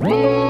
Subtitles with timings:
[0.00, 0.49] Whoa!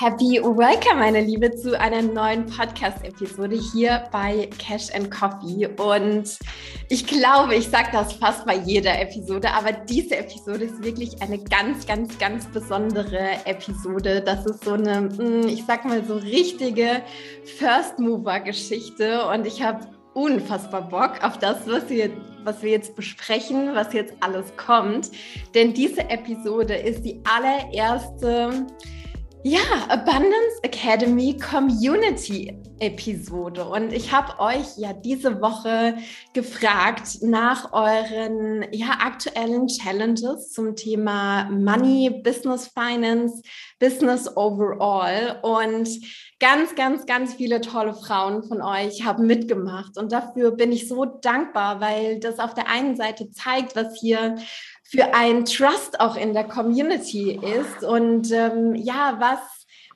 [0.00, 5.66] Happy Welcome, meine Liebe, zu einer neuen Podcast-Episode hier bei Cash and Coffee.
[5.66, 6.38] Und
[6.88, 11.36] ich glaube, ich sage das fast bei jeder Episode, aber diese Episode ist wirklich eine
[11.36, 14.22] ganz, ganz, ganz besondere Episode.
[14.22, 17.02] Das ist so eine, hm, ich sag mal, so richtige
[17.58, 19.26] First-Mover-Geschichte.
[19.26, 22.10] Und ich habe unfassbar Bock auf das, was wir,
[22.42, 25.10] was wir jetzt besprechen, was jetzt alles kommt.
[25.54, 28.66] Denn diese Episode ist die allererste
[29.42, 33.64] ja, Abundance Academy Community Episode.
[33.64, 35.96] Und ich habe euch ja diese Woche
[36.34, 43.42] gefragt nach euren ja, aktuellen Challenges zum Thema Money, Business Finance,
[43.78, 45.38] Business Overall.
[45.42, 45.88] Und
[46.38, 49.96] ganz, ganz, ganz viele tolle Frauen von euch haben mitgemacht.
[49.96, 54.36] Und dafür bin ich so dankbar, weil das auf der einen Seite zeigt, was hier
[54.90, 57.84] für ein Trust auch in der Community ist.
[57.84, 59.38] Und ähm, ja, was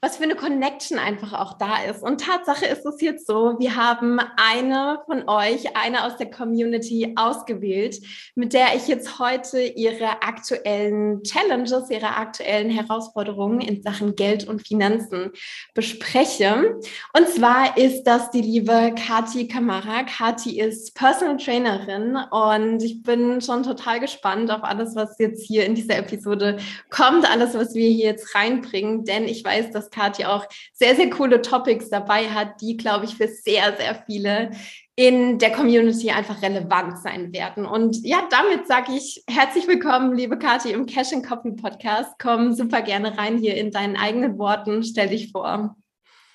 [0.04, 2.02] was für eine Connection einfach auch da ist.
[2.02, 7.14] Und Tatsache ist es jetzt so, wir haben eine von euch, eine aus der Community
[7.16, 8.02] ausgewählt,
[8.34, 14.66] mit der ich jetzt heute ihre aktuellen Challenges, ihre aktuellen Herausforderungen in Sachen Geld und
[14.66, 15.30] Finanzen
[15.72, 16.78] bespreche.
[17.16, 20.02] Und zwar ist das die liebe Kati Kamara.
[20.02, 25.64] Kati ist Personal Trainerin und ich bin schon total gespannt auf alles, was jetzt hier
[25.64, 26.58] in dieser Episode
[26.90, 31.10] kommt, alles, was wir hier jetzt reinbringen, denn ich weiß, dass Katja auch sehr, sehr
[31.10, 34.50] coole Topics dabei hat, die, glaube ich, für sehr, sehr viele
[34.96, 37.66] in der Community einfach relevant sein werden.
[37.66, 42.12] Und ja, damit sage ich herzlich willkommen, liebe Kathi, im Cash and Coffee Podcast.
[42.20, 44.82] Komm super gerne rein hier in deinen eigenen Worten.
[44.82, 45.76] Stell dich vor.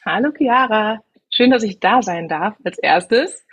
[0.05, 3.45] Hallo Chiara, schön, dass ich da sein darf als erstes.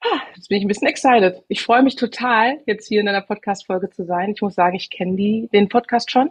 [0.00, 1.42] Ah, jetzt bin ich ein bisschen excited.
[1.48, 4.30] Ich freue mich total, jetzt hier in einer Podcast-Folge zu sein.
[4.30, 6.30] Ich muss sagen, ich kenne den Podcast schon.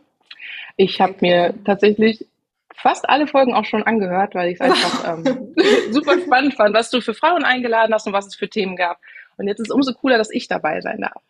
[0.76, 2.28] Ich habe mir tatsächlich
[2.76, 5.54] fast alle Folgen auch schon angehört, weil ich es einfach ähm,
[5.92, 9.00] super spannend fand, was du für Frauen eingeladen hast und was es für Themen gab.
[9.38, 11.22] Und jetzt ist es umso cooler, dass ich dabei sein darf.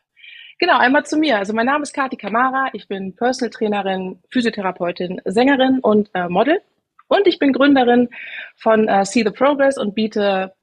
[0.60, 1.38] Genau, einmal zu mir.
[1.38, 2.70] Also mein Name ist Kati Kamara.
[2.74, 6.62] Ich bin Personal Trainerin, Physiotherapeutin, Sängerin und äh, Model.
[7.08, 8.10] Und ich bin Gründerin
[8.56, 10.54] von äh, See the Progress und biete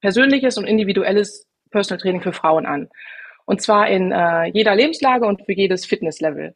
[0.00, 2.88] persönliches und individuelles Personal Training für Frauen an.
[3.44, 6.54] Und zwar in äh, jeder Lebenslage und für jedes Fitnesslevel.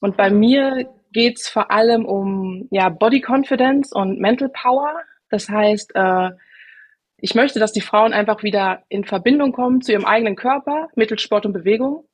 [0.00, 4.94] Und bei mir geht es vor allem um ja, Body Confidence und Mental Power.
[5.28, 6.30] Das heißt, äh,
[7.18, 11.22] ich möchte, dass die Frauen einfach wieder in Verbindung kommen zu ihrem eigenen Körper mittels
[11.22, 12.04] Sport und Bewegung.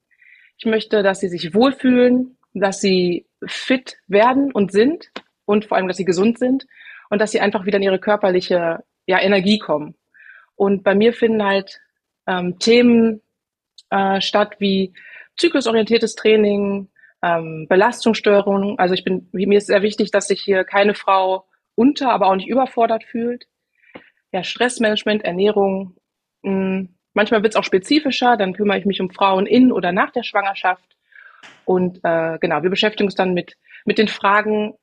[0.58, 5.10] Ich möchte, dass sie sich wohlfühlen, dass sie fit werden und sind
[5.44, 6.66] und vor allem, dass sie gesund sind
[7.10, 9.94] und dass sie einfach wieder in ihre körperliche ja, Energie kommen.
[10.56, 11.80] Und bei mir finden halt
[12.26, 13.22] ähm, Themen
[13.90, 14.92] äh, statt wie
[15.36, 16.88] zyklusorientiertes Training,
[17.22, 18.78] ähm, Belastungsstörungen.
[18.78, 22.36] Also ich bin, mir ist sehr wichtig, dass sich hier keine Frau unter, aber auch
[22.36, 23.46] nicht überfordert fühlt.
[24.32, 25.96] Ja, Stressmanagement, Ernährung.
[26.42, 29.92] Mh, hm, manchmal wird es auch spezifischer, dann kümmere ich mich um Frauen in oder
[29.92, 30.96] nach der Schwangerschaft.
[31.64, 34.74] Und äh, genau, wir beschäftigen uns dann mit, mit den Fragen,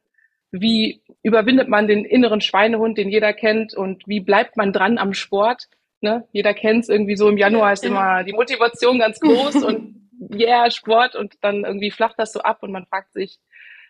[0.51, 5.13] wie überwindet man den inneren Schweinehund, den jeder kennt, und wie bleibt man dran am
[5.13, 5.67] Sport?
[6.01, 6.27] Ne?
[6.31, 10.69] Jeder kennt es irgendwie so im Januar ist immer die Motivation ganz groß und yeah,
[10.71, 13.39] Sport und dann irgendwie flacht das so ab und man fragt sich,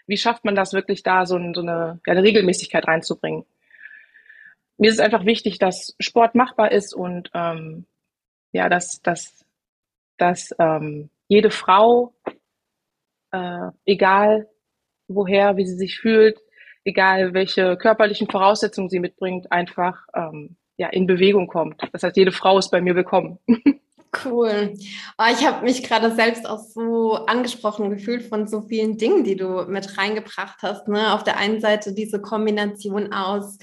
[0.07, 3.45] wie schafft man das wirklich da, so, so eine, ja, eine Regelmäßigkeit reinzubringen.
[4.77, 7.85] Mir ist es einfach wichtig, dass Sport machbar ist und ähm,
[8.51, 9.45] ja, dass, dass,
[10.17, 12.13] dass ähm, jede Frau,
[13.31, 14.47] äh, egal
[15.07, 16.39] woher, wie sie sich fühlt,
[16.83, 21.81] egal welche körperlichen Voraussetzungen sie mitbringt, einfach ähm, ja, in Bewegung kommt.
[21.93, 23.39] Das heißt, jede Frau ist bei mir willkommen.
[24.23, 24.73] Cool.
[25.17, 29.35] Oh, ich habe mich gerade selbst auch so angesprochen gefühlt von so vielen Dingen, die
[29.35, 30.87] du mit reingebracht hast.
[30.87, 31.13] Ne?
[31.13, 33.57] Auf der einen Seite diese Kombination aus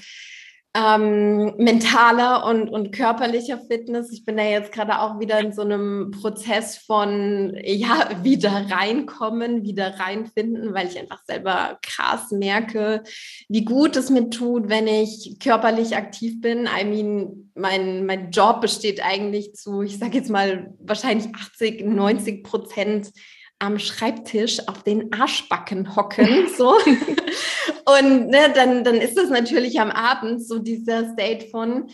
[0.75, 4.11] ähm, mentaler und, und körperlicher Fitness.
[4.11, 9.63] Ich bin da jetzt gerade auch wieder in so einem Prozess von, ja, wieder reinkommen,
[9.63, 13.03] wieder reinfinden, weil ich einfach selber krass merke,
[13.49, 16.67] wie gut es mir tut, wenn ich körperlich aktiv bin.
[16.67, 22.43] I mean, mein, mein Job besteht eigentlich zu, ich sage jetzt mal, wahrscheinlich 80, 90
[22.43, 23.11] Prozent
[23.59, 26.75] am Schreibtisch auf den Arschbacken hocken, so.
[27.85, 31.89] und ne, dann, dann ist es natürlich am Abend so dieser State von,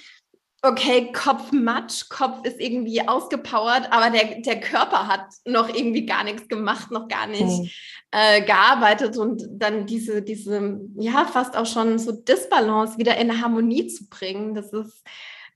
[0.61, 6.23] okay, Kopf matsch, Kopf ist irgendwie ausgepowert, aber der, der Körper hat noch irgendwie gar
[6.23, 7.69] nichts gemacht, noch gar nicht mhm.
[8.11, 13.87] äh, gearbeitet und dann diese, diese, ja, fast auch schon so Disbalance wieder in Harmonie
[13.87, 15.03] zu bringen, das ist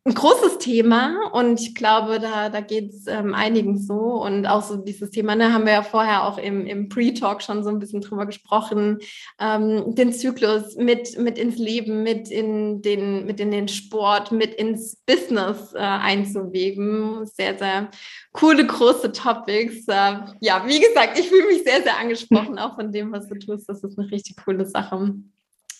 [0.05, 4.61] ein großes Thema und ich glaube, da, da geht es ähm, einigen so und auch
[4.61, 7.79] so dieses Thema, ne, haben wir ja vorher auch im, im Pre-Talk schon so ein
[7.79, 8.99] bisschen drüber gesprochen,
[9.39, 14.53] ähm, den Zyklus mit, mit ins Leben, mit in den, mit in den Sport, mit
[14.55, 17.25] ins Business äh, einzuweben.
[17.25, 17.89] Sehr, sehr
[18.33, 19.87] coole, große Topics.
[19.87, 23.35] Äh, ja, wie gesagt, ich fühle mich sehr, sehr angesprochen, auch von dem, was du
[23.35, 23.69] tust.
[23.69, 25.13] Das ist eine richtig coole Sache.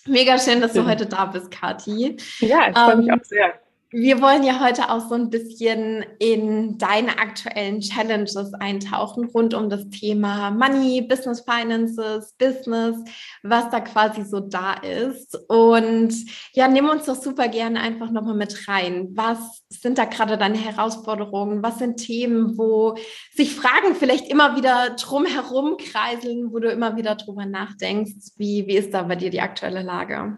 [0.06, 2.16] Mega schön, dass du heute da bist, Kathi.
[2.40, 3.63] Ja, ich freue mich ähm, auch sehr.
[3.96, 9.70] Wir wollen ja heute auch so ein bisschen in deine aktuellen Challenges eintauchen rund um
[9.70, 12.96] das Thema Money, Business Finances, Business,
[13.44, 15.38] was da quasi so da ist.
[15.48, 16.12] Und
[16.54, 19.10] ja, nimm uns doch super gerne einfach nochmal mit rein.
[19.12, 21.62] Was sind da gerade deine Herausforderungen?
[21.62, 22.96] Was sind Themen, wo
[23.32, 28.32] sich Fragen vielleicht immer wieder drumherum kreiseln, wo du immer wieder drüber nachdenkst?
[28.38, 30.36] Wie, wie ist da bei dir die aktuelle Lage?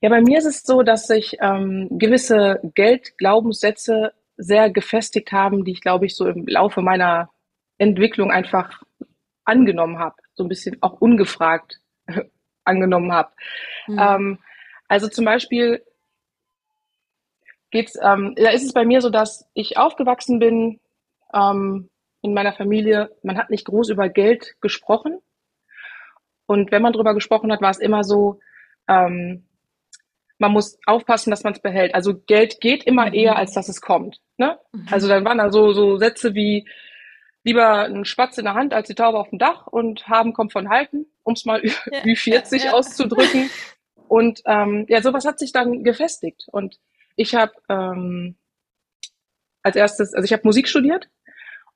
[0.00, 5.72] Ja, bei mir ist es so, dass sich ähm, gewisse Geldglaubenssätze sehr gefestigt haben, die
[5.72, 7.30] ich, glaube ich, so im Laufe meiner
[7.78, 8.82] Entwicklung einfach
[9.44, 11.80] angenommen habe, so ein bisschen auch ungefragt
[12.64, 13.32] angenommen habe.
[13.88, 13.98] Mhm.
[13.98, 14.38] Ähm,
[14.86, 15.82] also zum Beispiel
[17.70, 20.80] geht's, ähm, da ist es bei mir so, dass ich aufgewachsen bin
[21.34, 21.90] ähm,
[22.22, 23.10] in meiner Familie.
[23.22, 25.18] Man hat nicht groß über Geld gesprochen
[26.46, 28.38] und wenn man darüber gesprochen hat, war es immer so,
[28.86, 29.47] ähm,
[30.38, 31.94] man muss aufpassen, dass man es behält.
[31.94, 33.14] Also Geld geht immer mhm.
[33.14, 34.20] eher, als dass es kommt.
[34.36, 34.58] Ne?
[34.72, 34.86] Mhm.
[34.90, 36.66] Also dann waren da so, so Sätze wie
[37.44, 40.52] lieber ein Spatz in der Hand als die Taube auf dem Dach und haben kommt
[40.52, 41.72] von halten, um es mal ja,
[42.04, 42.72] wie 40 ja, ja.
[42.74, 43.50] auszudrücken.
[44.08, 46.46] Und ähm, ja, sowas hat sich dann gefestigt.
[46.50, 46.78] Und
[47.14, 48.36] ich habe ähm,
[49.62, 51.10] als erstes, also ich habe Musik studiert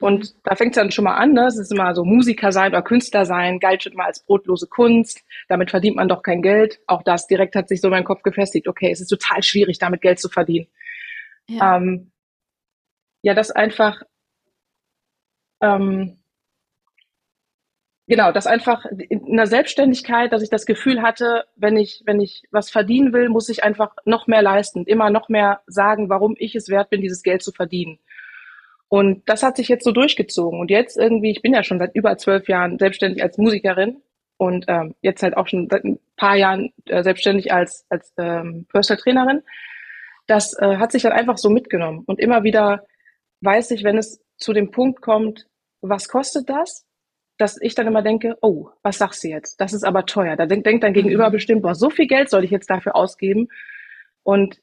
[0.01, 1.47] und da fängt es dann schon mal an, ne?
[1.47, 5.23] Es ist immer so Musiker sein oder Künstler sein, galt schon mal als brotlose Kunst.
[5.49, 6.81] Damit verdient man doch kein Geld.
[6.89, 8.67] Auch das direkt hat sich so in meinen Kopf gefestigt.
[8.67, 10.67] Okay, es ist total schwierig, damit Geld zu verdienen.
[11.49, 12.11] Ja, ähm,
[13.23, 14.03] ja das einfach,
[15.61, 16.19] ähm,
[18.09, 22.43] genau, das einfach in einer Selbstständigkeit, dass ich das Gefühl hatte, wenn ich, wenn ich
[22.51, 26.57] was verdienen will, muss ich einfach noch mehr leisten, immer noch mehr sagen, warum ich
[26.57, 28.01] es wert bin, dieses Geld zu verdienen.
[28.93, 30.61] Und das hat sich jetzt so durchgezogen.
[30.61, 34.03] Und jetzt irgendwie, ich bin ja schon seit über zwölf Jahren selbstständig als Musikerin
[34.37, 38.67] und ähm, jetzt halt auch schon seit ein paar Jahren äh, selbstständig als, als ähm,
[38.71, 39.43] Personal Trainerin.
[40.27, 42.03] Das äh, hat sich dann einfach so mitgenommen.
[42.05, 42.85] Und immer wieder
[43.41, 45.47] weiß ich, wenn es zu dem Punkt kommt,
[45.81, 46.85] was kostet das?
[47.39, 49.59] Dass ich dann immer denke, oh, was sagst du jetzt?
[49.59, 50.37] Das ist aber teuer.
[50.37, 51.33] Da denkt, denkt dein Gegenüber mhm.
[51.33, 53.49] bestimmt, boah, so viel Geld soll ich jetzt dafür ausgeben.
[54.23, 54.61] Und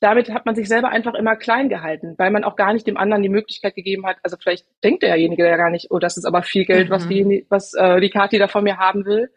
[0.00, 2.96] damit hat man sich selber einfach immer klein gehalten, weil man auch gar nicht dem
[2.96, 4.18] anderen die Möglichkeit gegeben hat.
[4.22, 6.92] Also vielleicht denkt derjenige ja gar nicht, oh, das ist aber viel Geld, mhm.
[6.92, 9.30] was die, was äh, die Kathi da von mir haben will.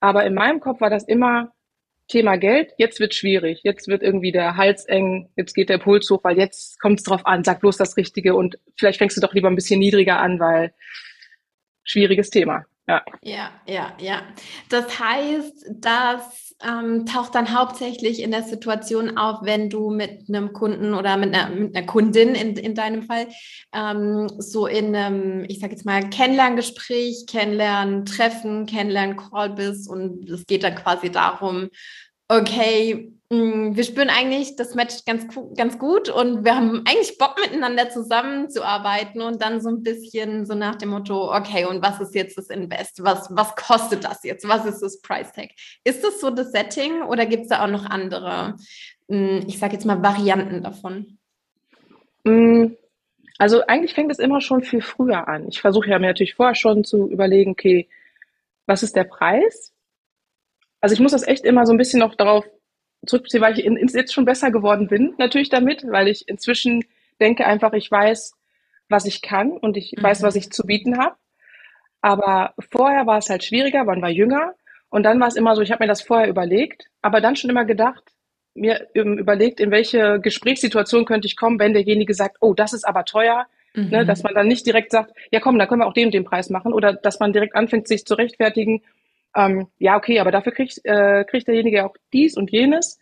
[0.00, 1.52] Aber in meinem Kopf war das immer
[2.08, 2.72] Thema Geld.
[2.78, 3.60] Jetzt wird schwierig.
[3.62, 5.30] Jetzt wird irgendwie der Hals eng.
[5.36, 7.44] Jetzt geht der Puls hoch, weil jetzt kommt es drauf an.
[7.44, 10.72] Sag bloß das Richtige und vielleicht fängst du doch lieber ein bisschen niedriger an, weil
[11.84, 12.64] schwieriges Thema.
[12.90, 13.92] Ja, ja, ja.
[13.98, 14.22] ja.
[14.68, 20.52] Das heißt, das ähm, taucht dann hauptsächlich in der Situation auf, wenn du mit einem
[20.52, 23.28] Kunden oder mit einer, mit einer Kundin in, in deinem Fall
[23.72, 30.28] ähm, so in einem, ich sage jetzt mal, Kennenlerngespräch, Kennenlernen, Treffen, Kennenlernen, Call bist und
[30.28, 31.70] es geht dann quasi darum,
[32.28, 37.88] okay, wir spüren eigentlich, das matcht ganz, ganz gut und wir haben eigentlich Bock miteinander
[37.88, 42.36] zusammenzuarbeiten und dann so ein bisschen so nach dem Motto, okay, und was ist jetzt
[42.36, 43.04] das Invest?
[43.04, 44.48] Was, was kostet das jetzt?
[44.48, 45.50] Was ist das Price Tag?
[45.84, 48.56] Ist das so das Setting oder gibt es da auch noch andere,
[49.06, 51.18] mm, ich sage jetzt mal, Varianten davon?
[52.24, 52.72] Mm,
[53.38, 55.46] also eigentlich fängt es immer schon viel früher an.
[55.48, 57.88] Ich versuche ja mir natürlich vorher schon zu überlegen, okay,
[58.66, 59.72] was ist der Preis?
[60.80, 62.44] Also ich muss das echt immer so ein bisschen noch darauf
[63.06, 66.84] zurückziehen, weil ich in, jetzt schon besser geworden bin, natürlich damit, weil ich inzwischen
[67.20, 68.34] denke einfach, ich weiß,
[68.88, 70.02] was ich kann und ich mhm.
[70.02, 71.16] weiß, was ich zu bieten habe.
[72.02, 74.54] Aber vorher war es halt schwieriger, man war jünger
[74.88, 77.50] und dann war es immer so, ich habe mir das vorher überlegt, aber dann schon
[77.50, 78.02] immer gedacht,
[78.54, 83.04] mir überlegt, in welche Gesprächssituation könnte ich kommen, wenn derjenige sagt, oh, das ist aber
[83.04, 83.90] teuer, ne, mhm.
[83.90, 86.14] ne, dass man dann nicht direkt sagt, ja komm, dann können wir auch den und
[86.14, 88.82] den Preis machen oder dass man direkt anfängt, sich zu rechtfertigen,
[89.34, 92.98] ähm, ja, okay, aber dafür kriegt, äh, kriegt derjenige auch dies und jenes,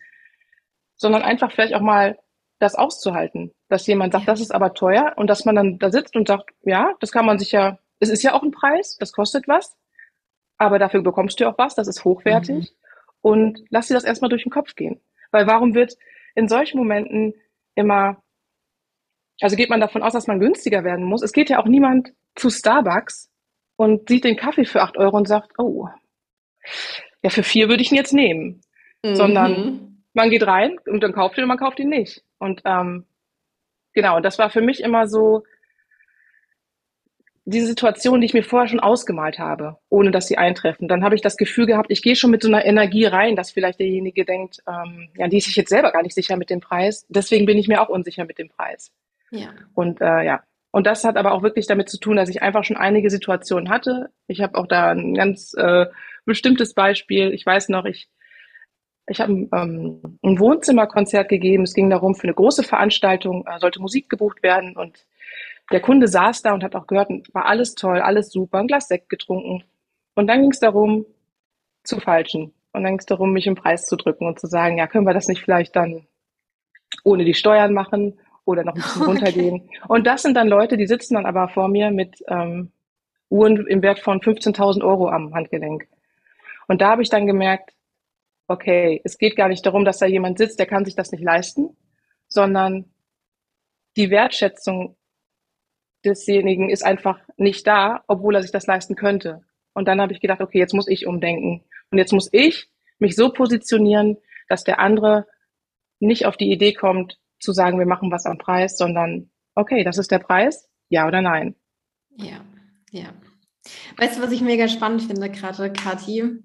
[0.96, 2.18] sondern einfach vielleicht auch mal
[2.58, 4.32] das auszuhalten, dass jemand sagt, ja.
[4.32, 7.24] das ist aber teuer und dass man dann da sitzt und sagt, ja, das kann
[7.24, 9.76] man sich ja es ist ja auch ein Preis, das kostet was,
[10.56, 12.70] aber dafür bekommst du auch was, das ist hochwertig.
[12.70, 12.76] Mhm.
[13.20, 15.00] Und lass dir das erstmal durch den Kopf gehen.
[15.30, 15.94] Weil warum wird
[16.34, 17.34] in solchen Momenten
[17.74, 18.22] immer,
[19.40, 21.22] also geht man davon aus, dass man günstiger werden muss?
[21.22, 23.30] Es geht ja auch niemand zu Starbucks
[23.76, 25.88] und sieht den Kaffee für acht Euro und sagt, oh,
[27.22, 28.60] ja, für vier würde ich ihn jetzt nehmen.
[29.02, 29.14] Mhm.
[29.16, 32.22] Sondern man geht rein und dann kauft ihn und man kauft ihn nicht.
[32.38, 33.06] Und ähm,
[33.92, 35.44] genau, das war für mich immer so,
[37.50, 41.14] diese Situation, die ich mir vorher schon ausgemalt habe, ohne dass sie eintreffen, dann habe
[41.14, 44.26] ich das Gefühl gehabt, ich gehe schon mit so einer Energie rein, dass vielleicht derjenige
[44.26, 47.06] denkt, ähm, ja, die ist sich jetzt selber gar nicht sicher mit dem Preis.
[47.08, 48.92] Deswegen bin ich mir auch unsicher mit dem Preis.
[49.30, 49.48] Ja.
[49.72, 52.64] Und äh, ja, und das hat aber auch wirklich damit zu tun, dass ich einfach
[52.64, 54.10] schon einige Situationen hatte.
[54.26, 55.86] Ich habe auch da ein ganz äh,
[56.24, 57.32] bestimmtes Beispiel.
[57.32, 58.08] Ich weiß noch, ich
[59.10, 61.62] ich habe ähm, ein Wohnzimmerkonzert gegeben.
[61.62, 65.06] Es ging darum, für eine große Veranstaltung äh, sollte Musik gebucht werden und
[65.72, 68.88] der Kunde saß da und hat auch gehört, war alles toll, alles super, ein Glas
[68.88, 69.64] Sekt getrunken.
[70.14, 71.06] Und dann ging es darum,
[71.84, 72.52] zu falschen.
[72.72, 75.06] Und dann ging es darum, mich im Preis zu drücken und zu sagen, ja, können
[75.06, 76.06] wir das nicht vielleicht dann
[77.04, 78.18] ohne die Steuern machen
[78.48, 79.10] oder noch ein bisschen okay.
[79.10, 79.70] runtergehen.
[79.88, 82.72] Und das sind dann Leute, die sitzen dann aber vor mir mit ähm,
[83.28, 85.86] Uhren im Wert von 15.000 Euro am Handgelenk.
[86.66, 87.74] Und da habe ich dann gemerkt,
[88.46, 91.22] okay, es geht gar nicht darum, dass da jemand sitzt, der kann sich das nicht
[91.22, 91.76] leisten,
[92.26, 92.86] sondern
[93.96, 94.96] die Wertschätzung
[96.04, 99.42] desjenigen ist einfach nicht da, obwohl er sich das leisten könnte.
[99.74, 101.64] Und dann habe ich gedacht, okay, jetzt muss ich umdenken.
[101.90, 104.16] Und jetzt muss ich mich so positionieren,
[104.48, 105.26] dass der andere
[106.00, 109.98] nicht auf die Idee kommt, zu sagen, wir machen was am Preis, sondern okay, das
[109.98, 111.54] ist der Preis, ja oder nein.
[112.16, 112.40] Ja,
[112.90, 113.12] ja.
[113.96, 116.42] Weißt du, was ich mega spannend finde gerade, Kathi?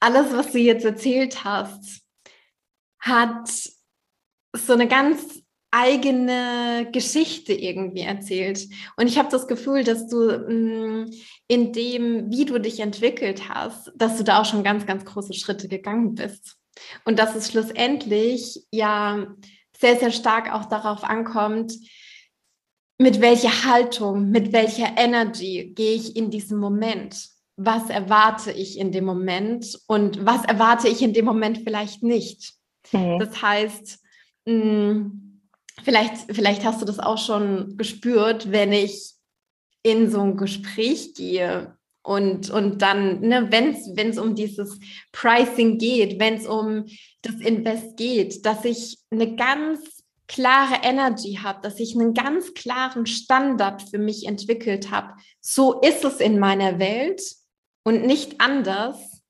[0.00, 2.02] Alles, was du jetzt erzählt hast,
[3.00, 3.48] hat
[4.54, 8.66] so eine ganz eigene Geschichte irgendwie erzählt.
[8.96, 11.10] Und ich habe das Gefühl, dass du mm,
[11.46, 15.34] in dem, wie du dich entwickelt hast, dass du da auch schon ganz, ganz große
[15.34, 16.56] Schritte gegangen bist.
[17.04, 19.26] Und dass es schlussendlich ja
[19.78, 21.72] sehr, sehr stark auch darauf ankommt,
[22.98, 27.28] mit welcher Haltung, mit welcher Energy gehe ich in diesem Moment?
[27.56, 32.54] Was erwarte ich in dem Moment und was erwarte ich in dem Moment vielleicht nicht?
[32.92, 33.18] Mhm.
[33.18, 34.00] Das heißt,
[34.46, 35.28] mh, mm,
[35.82, 39.14] Vielleicht, vielleicht hast du das auch schon gespürt, wenn ich
[39.82, 44.78] in so ein Gespräch gehe und, und dann, ne, wenn es um dieses
[45.12, 46.86] Pricing geht, wenn es um
[47.22, 53.06] das Invest geht, dass ich eine ganz klare Energy habe, dass ich einen ganz klaren
[53.06, 55.14] Standard für mich entwickelt habe.
[55.40, 57.22] So ist es in meiner Welt
[57.82, 59.22] und nicht anders.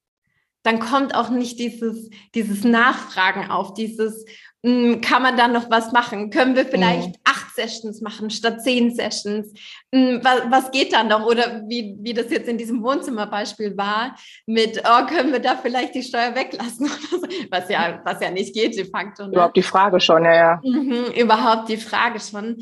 [0.65, 4.25] Dann kommt auch nicht dieses, dieses Nachfragen auf, dieses,
[4.63, 6.31] kann man dann noch was machen?
[6.31, 7.23] Können wir vielleicht mhm.
[7.25, 9.53] acht Sessions machen statt zehn Sessions?
[9.95, 11.25] Hm, was, was geht dann noch?
[11.25, 15.95] Oder wie, wie das jetzt in diesem Wohnzimmerbeispiel war, mit, oh, können wir da vielleicht
[15.95, 16.91] die Steuer weglassen?
[17.51, 19.27] was, ja, was ja nicht geht de facto.
[19.27, 19.33] Ne?
[19.33, 20.61] Überhaupt die Frage schon, ja, ja.
[20.65, 22.57] Mhm, überhaupt die Frage schon.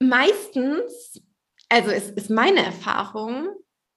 [0.00, 1.20] Meistens,
[1.68, 3.48] also es ist meine Erfahrung,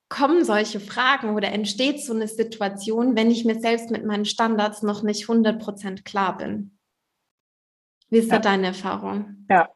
[0.10, 4.84] kommen solche Fragen oder entsteht so eine Situation, wenn ich mir selbst mit meinen Standards
[4.84, 6.75] noch nicht 100% klar bin.
[8.16, 8.40] Wie ist ja.
[8.40, 9.46] da deine Erfahrung?
[9.50, 9.68] Ja,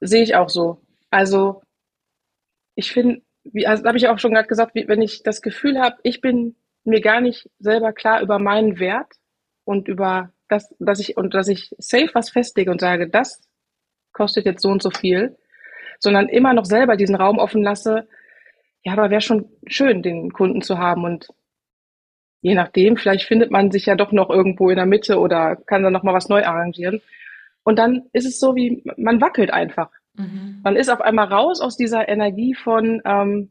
[0.00, 0.82] sehe ich auch so.
[1.10, 1.62] Also
[2.74, 5.80] ich finde, wie also, habe ich auch schon gerade gesagt, wie, wenn ich das Gefühl
[5.80, 9.12] habe, ich bin mir gar nicht selber klar über meinen Wert
[9.62, 13.48] und über das, dass ich und dass ich safe was festlege und sage, das
[14.12, 15.36] kostet jetzt so und so viel,
[16.00, 18.08] sondern immer noch selber diesen Raum offen lasse.
[18.82, 21.28] Ja, aber wäre schon schön, den Kunden zu haben und
[22.40, 25.84] je nachdem, vielleicht findet man sich ja doch noch irgendwo in der Mitte oder kann
[25.84, 27.00] dann noch mal was neu arrangieren.
[27.66, 29.90] Und dann ist es so wie, man wackelt einfach.
[30.14, 30.60] Mhm.
[30.62, 33.50] Man ist auf einmal raus aus dieser Energie von, ähm,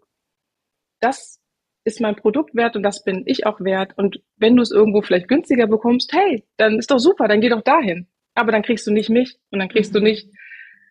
[1.01, 1.41] das
[1.84, 3.91] ist mein Produkt wert und das bin ich auch wert.
[3.98, 7.50] Und wenn du es irgendwo vielleicht günstiger bekommst, hey, dann ist doch super, dann geh
[7.50, 8.07] doch dahin.
[8.36, 9.98] Aber dann kriegst du nicht mich und dann kriegst mhm.
[9.98, 10.29] du nicht,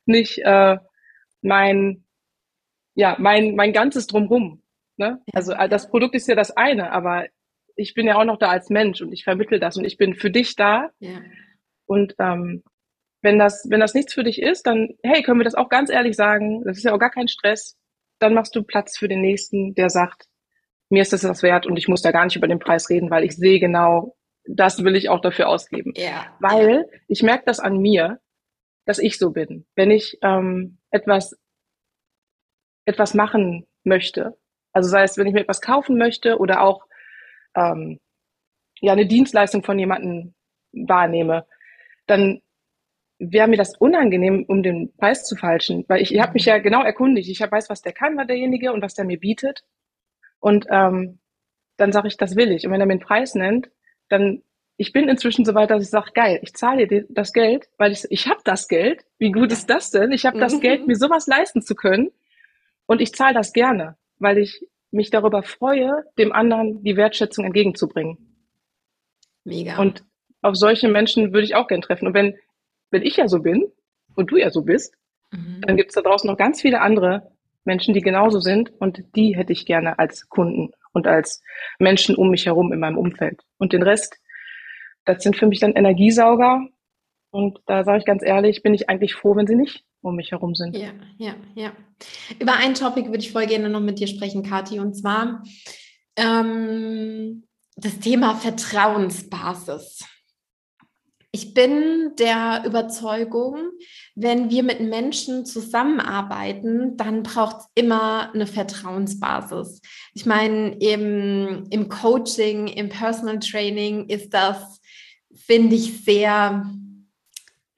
[0.05, 0.77] nicht äh,
[1.41, 2.05] mein,
[2.95, 4.63] ja, mein, mein ganzes Drumrum.
[4.99, 5.23] Ne?
[5.29, 5.33] Ja.
[5.33, 7.25] Also äh, das Produkt ist ja das eine, aber
[7.75, 10.15] ich bin ja auch noch da als Mensch und ich vermittel das und ich bin
[10.15, 10.91] für dich da.
[10.99, 11.23] Ja.
[11.87, 12.63] Und ähm,
[13.25, 15.89] wenn das, wenn das nichts für dich ist, dann, hey, können wir das auch ganz
[15.89, 17.75] ehrlich sagen, das ist ja auch gar kein Stress.
[18.19, 20.27] Dann machst du Platz für den nächsten, der sagt,
[20.91, 23.11] mir ist das das wert und ich muss da gar nicht über den Preis reden,
[23.11, 24.15] weil ich sehe genau,
[24.47, 25.95] das will ich auch dafür ausgeben.
[25.97, 26.37] Ja.
[26.39, 28.21] Weil ich merke das an mir,
[28.85, 29.67] dass ich so bin.
[29.75, 31.35] Wenn ich ähm, etwas,
[32.85, 34.37] etwas machen möchte,
[34.75, 36.85] also sei es, wenn ich mir etwas kaufen möchte oder auch
[37.57, 38.01] ähm,
[38.81, 40.35] ja eine Dienstleistung von jemandem
[40.73, 41.47] wahrnehme,
[42.07, 42.43] dann
[43.33, 46.59] wäre mir das unangenehm, um den Preis zu falschen, weil ich, ich habe mich ja
[46.59, 47.29] genau erkundigt.
[47.29, 49.65] Ich weiß, was der kann, was derjenige und was der mir bietet.
[50.41, 51.19] Und ähm,
[51.77, 52.67] dann sage ich, das will ich.
[52.67, 53.71] Und wenn er mir einen Preis nennt,
[54.09, 54.43] dann
[54.77, 57.93] ich bin inzwischen so weit, dass ich sage, geil, ich zahle dir das Geld, weil
[57.93, 59.05] ich ich habe das Geld.
[59.19, 60.11] Wie gut ist das denn?
[60.11, 62.11] Ich habe das Geld, mir sowas leisten zu können.
[62.87, 68.19] Und ich zahle das gerne, weil ich mich darüber freue, dem anderen die Wertschätzung entgegenzubringen.
[69.45, 69.79] Mega.
[69.79, 70.05] Und
[70.43, 72.07] auf solche Menschen würde ich auch gern treffen.
[72.07, 72.37] Und wenn,
[72.95, 73.67] wenn ich ja so bin
[74.15, 74.95] und du ja so bist,
[75.33, 75.61] mhm.
[75.67, 77.31] dann gibt es da draußen noch ganz viele andere
[77.65, 81.43] Menschen, die genauso sind und die hätte ich gerne als Kunden und als
[81.79, 83.43] Menschen um mich herum in meinem Umfeld.
[83.59, 84.17] Und den Rest,
[85.05, 86.69] das sind für mich dann Energiesauger.
[87.31, 90.31] Und da sage ich ganz ehrlich, bin ich eigentlich froh, wenn sie nicht um mich
[90.31, 90.77] herum sind.
[90.77, 91.73] Ja, ja, ja.
[92.39, 95.43] Über ein Topic würde ich voll gerne noch mit dir sprechen, Kathi, und zwar
[96.17, 97.45] ähm,
[97.77, 100.05] das Thema Vertrauensbasis.
[101.35, 103.57] Ich bin der Überzeugung,
[104.15, 109.81] wenn wir mit Menschen zusammenarbeiten, dann braucht es immer eine Vertrauensbasis.
[110.15, 114.81] Ich meine, im, im Coaching, im Personal Training ist das,
[115.35, 116.71] finde ich, sehr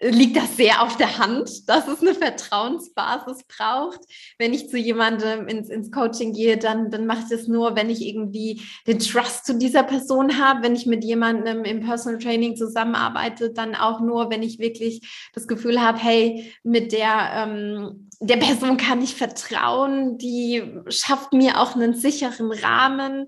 [0.00, 4.00] liegt das sehr auf der Hand, dass es eine Vertrauensbasis braucht.
[4.38, 7.88] Wenn ich zu jemandem ins, ins Coaching gehe, dann, dann mache ich das nur, wenn
[7.88, 10.62] ich irgendwie den Trust zu dieser Person habe.
[10.62, 15.47] Wenn ich mit jemandem im Personal Training zusammenarbeite, dann auch nur, wenn ich wirklich das
[15.47, 21.75] Gefühl habe, hey, mit der, ähm, der Person kann ich vertrauen, die schafft mir auch
[21.75, 23.26] einen sicheren Rahmen.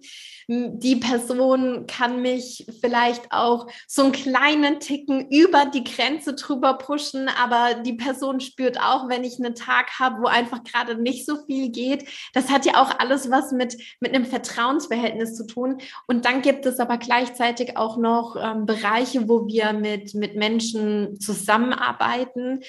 [0.49, 7.29] Die Person kann mich vielleicht auch so einen kleinen Ticken über die Grenze drüber pushen,
[7.29, 11.45] aber die Person spürt auch, wenn ich einen Tag habe, wo einfach gerade nicht so
[11.45, 12.09] viel geht.
[12.33, 15.83] Das hat ja auch alles was mit, mit einem Vertrauensverhältnis zu tun.
[16.07, 21.21] Und dann gibt es aber gleichzeitig auch noch ähm, Bereiche, wo wir mit, mit Menschen
[21.21, 22.61] zusammenarbeiten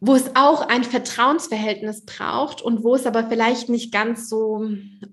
[0.00, 4.64] wo es auch ein Vertrauensverhältnis braucht und wo es aber vielleicht nicht ganz so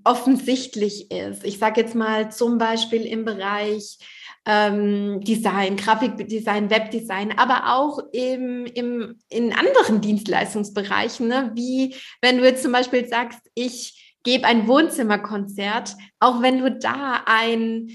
[0.03, 1.43] offensichtlich ist.
[1.43, 3.97] Ich sage jetzt mal zum Beispiel im Bereich
[4.45, 11.51] ähm, Design, Grafikdesign, Webdesign, aber auch im, im, in anderen Dienstleistungsbereichen, ne?
[11.55, 17.23] wie wenn du jetzt zum Beispiel sagst, ich gebe ein Wohnzimmerkonzert, auch wenn du da
[17.25, 17.89] ein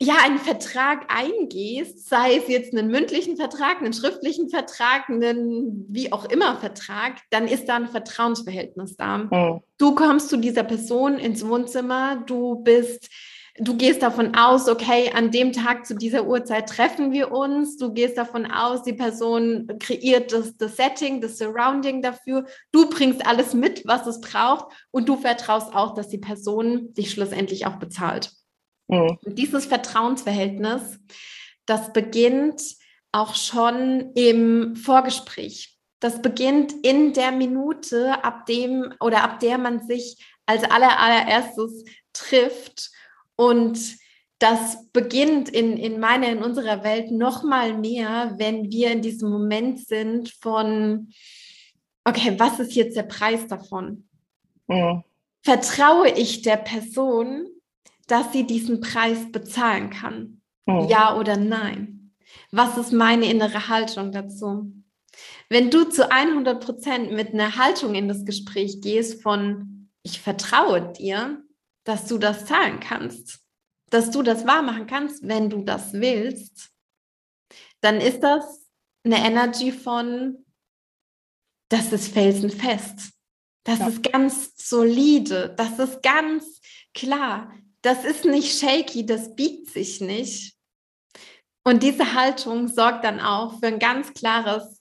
[0.00, 6.12] ja, einen Vertrag eingehst, sei es jetzt einen mündlichen Vertrag, einen schriftlichen Vertrag, einen wie
[6.12, 9.18] auch immer Vertrag, dann ist da ein Vertrauensverhältnis da.
[9.18, 9.60] Mhm.
[9.78, 13.08] Du kommst zu dieser Person ins Wohnzimmer, du bist,
[13.58, 17.92] du gehst davon aus, okay, an dem Tag zu dieser Uhrzeit treffen wir uns, du
[17.92, 23.54] gehst davon aus, die Person kreiert das, das Setting, das Surrounding dafür, du bringst alles
[23.54, 28.32] mit, was es braucht und du vertraust auch, dass die Person dich schlussendlich auch bezahlt.
[28.88, 29.18] Mhm.
[29.24, 30.98] Dieses Vertrauensverhältnis,
[31.66, 32.62] das beginnt
[33.12, 35.78] auch schon im Vorgespräch.
[36.00, 41.84] Das beginnt in der Minute, ab dem oder ab der man sich als aller, allererstes
[42.12, 42.90] trifft.
[43.36, 43.78] Und
[44.38, 49.30] das beginnt in, in meiner, in unserer Welt noch mal mehr, wenn wir in diesem
[49.30, 51.10] Moment sind von,
[52.04, 54.08] okay, was ist jetzt der Preis davon?
[54.66, 55.04] Mhm.
[55.42, 57.46] Vertraue ich der Person
[58.10, 60.40] dass sie diesen Preis bezahlen kann?
[60.66, 60.86] Oh.
[60.88, 62.14] Ja oder nein?
[62.50, 64.72] Was ist meine innere Haltung dazu?
[65.48, 70.92] Wenn du zu 100 Prozent mit einer Haltung in das Gespräch gehst von, ich vertraue
[70.92, 71.42] dir,
[71.84, 73.40] dass du das zahlen kannst,
[73.90, 76.70] dass du das wahrmachen kannst, wenn du das willst,
[77.80, 78.66] dann ist das
[79.04, 80.44] eine Energy von,
[81.68, 83.12] das ist felsenfest,
[83.64, 83.88] das ja.
[83.88, 86.60] ist ganz solide, das ist ganz
[86.94, 87.52] klar
[87.84, 90.54] das ist nicht shaky, das biegt sich nicht.
[91.64, 94.80] Und diese Haltung sorgt dann auch für ein ganz klares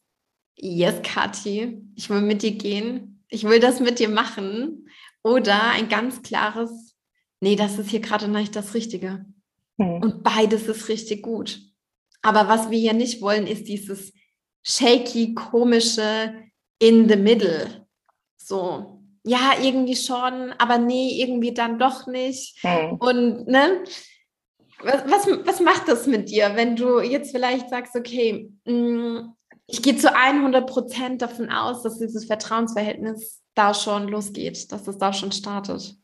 [0.56, 3.24] Yes, Kathi, ich will mit dir gehen.
[3.28, 4.88] Ich will das mit dir machen.
[5.24, 6.94] Oder ein ganz klares
[7.44, 9.26] Nee, das ist hier gerade nicht das Richtige.
[9.78, 10.02] Hm.
[10.02, 11.60] Und beides ist richtig gut.
[12.22, 14.14] Aber was wir hier nicht wollen, ist dieses
[14.64, 16.34] shaky, komische
[16.80, 17.86] in the middle.
[18.38, 22.64] So, ja, irgendwie schon, aber nee, irgendwie dann doch nicht.
[22.64, 22.98] Mhm.
[23.00, 23.84] Und ne,
[24.82, 29.36] was, was, was macht das mit dir, wenn du jetzt vielleicht sagst, okay, mh, mm,
[29.68, 34.98] ich gehe zu 100 Prozent davon aus, dass dieses Vertrauensverhältnis da schon losgeht, dass es
[34.98, 35.96] da schon startet?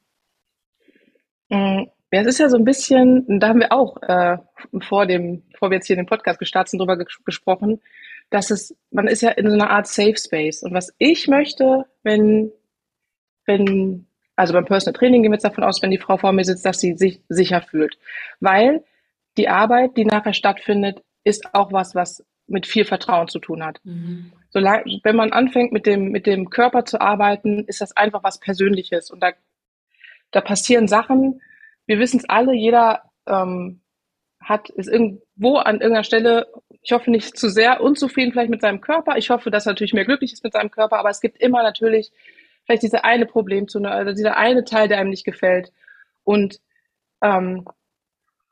[1.49, 1.89] Mhm.
[2.11, 4.37] Ja, es ist ja so ein bisschen, da haben wir auch äh,
[4.81, 7.81] vor dem, bevor wir jetzt hier den Podcast gestartet sind, drüber ges gesprochen,
[8.31, 10.63] dass es, man ist ja in so einer Art Safe Space.
[10.63, 12.51] Und was ich möchte, wenn
[13.49, 14.05] wenn,
[14.37, 16.65] also beim Personal Training gehen wir jetzt davon aus, wenn die Frau vor mir sitzt,
[16.65, 17.97] dass sie sich sicher fühlt.
[18.39, 18.85] Weil
[19.37, 23.79] die Arbeit, die nachher stattfindet, ist auch was, was mit viel Vertrauen zu tun hat.
[23.83, 24.31] Mhm.
[24.49, 28.39] Solange, wenn man anfängt, mit dem, mit dem Körper zu arbeiten, ist das einfach was
[28.39, 29.11] Persönliches.
[29.11, 29.31] Und da,
[30.31, 31.41] da passieren Sachen,
[31.85, 33.81] wir wissen es alle, jeder ähm,
[34.41, 36.47] hat, ist irgendwo an irgendeiner Stelle,
[36.81, 39.17] ich hoffe nicht zu sehr unzufrieden vielleicht mit seinem Körper.
[39.17, 41.61] Ich hoffe, dass er natürlich mehr glücklich ist mit seinem Körper, aber es gibt immer
[41.61, 42.11] natürlich
[42.69, 45.71] vielleicht diese eine Problemzone, also dieser eine Teil, der einem nicht gefällt.
[46.23, 46.59] Und
[47.23, 47.65] ähm,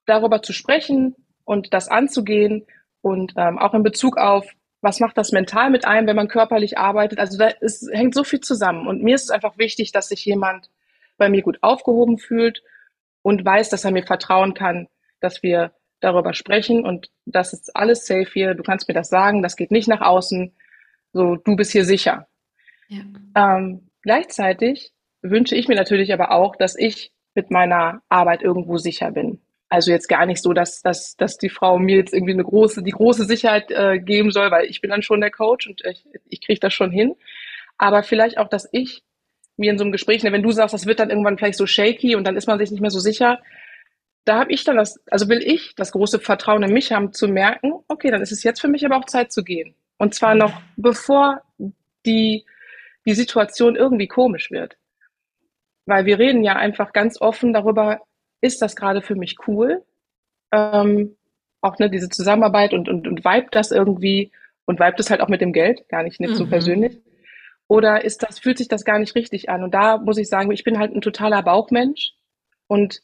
[0.07, 2.65] darüber zu sprechen und das anzugehen
[3.01, 4.47] und ähm, auch in Bezug auf,
[4.81, 7.19] was macht das mental mit einem, wenn man körperlich arbeitet.
[7.19, 8.87] Also da ist, hängt so viel zusammen.
[8.87, 10.71] Und mir ist es einfach wichtig, dass sich jemand
[11.17, 12.63] bei mir gut aufgehoben fühlt
[13.21, 14.87] und weiß, dass er mir vertrauen kann,
[15.19, 18.55] dass wir darüber sprechen und das ist alles safe hier.
[18.55, 20.55] Du kannst mir das sagen, das geht nicht nach außen.
[21.13, 22.27] So, du bist hier sicher.
[22.87, 23.03] Ja.
[23.35, 29.11] Ähm, gleichzeitig wünsche ich mir natürlich aber auch, dass ich mit meiner Arbeit irgendwo sicher
[29.11, 29.41] bin.
[29.67, 32.83] Also jetzt gar nicht so, dass, dass, dass die Frau mir jetzt irgendwie eine große,
[32.83, 36.05] die große Sicherheit äh, geben soll, weil ich bin dann schon der Coach und ich,
[36.29, 37.15] ich kriege das schon hin.
[37.77, 39.03] Aber vielleicht auch, dass ich
[39.57, 42.15] mir in so einem Gespräch, wenn du sagst, das wird dann irgendwann vielleicht so shaky
[42.15, 43.39] und dann ist man sich nicht mehr so sicher,
[44.23, 47.27] da habe ich dann das, also will ich das große Vertrauen in mich haben, zu
[47.27, 49.75] merken, okay, dann ist es jetzt für mich aber auch Zeit zu gehen.
[49.97, 51.41] Und zwar noch bevor
[52.05, 52.45] die,
[53.07, 54.77] die Situation irgendwie komisch wird.
[55.85, 58.01] Weil wir reden ja einfach ganz offen darüber,
[58.41, 59.83] ist das gerade für mich cool?
[60.51, 61.15] Ähm,
[61.61, 64.31] auch ne, diese Zusammenarbeit und, und, und vibe das irgendwie
[64.65, 66.35] und vibe das halt auch mit dem Geld, gar nicht, nicht mhm.
[66.35, 67.01] so persönlich.
[67.69, 69.63] Oder ist das, fühlt sich das gar nicht richtig an?
[69.63, 72.13] Und da muss ich sagen, ich bin halt ein totaler Bauchmensch
[72.67, 73.01] und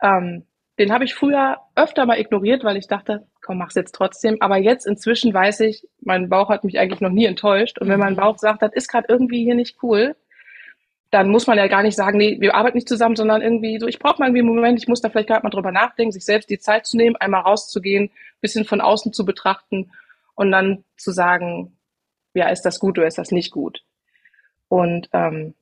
[0.00, 0.46] ähm,
[0.78, 4.38] den habe ich früher öfter mal ignoriert, weil ich dachte, komm, mach's jetzt trotzdem.
[4.40, 7.78] Aber jetzt inzwischen weiß ich, mein Bauch hat mich eigentlich noch nie enttäuscht.
[7.78, 8.18] Und wenn mein mhm.
[8.18, 10.16] Bauch sagt, das ist gerade irgendwie hier nicht cool,
[11.10, 13.86] dann muss man ja gar nicht sagen, nee, wir arbeiten nicht zusammen, sondern irgendwie so,
[13.86, 16.24] ich brauche mal irgendwie einen Moment, ich muss da vielleicht gerade mal drüber nachdenken, sich
[16.24, 19.90] selbst die Zeit zu nehmen, einmal rauszugehen, bisschen von außen zu betrachten
[20.34, 21.76] und dann zu sagen,
[22.32, 23.84] ja, ist das gut oder ist das nicht gut?
[24.68, 25.54] Und ähm,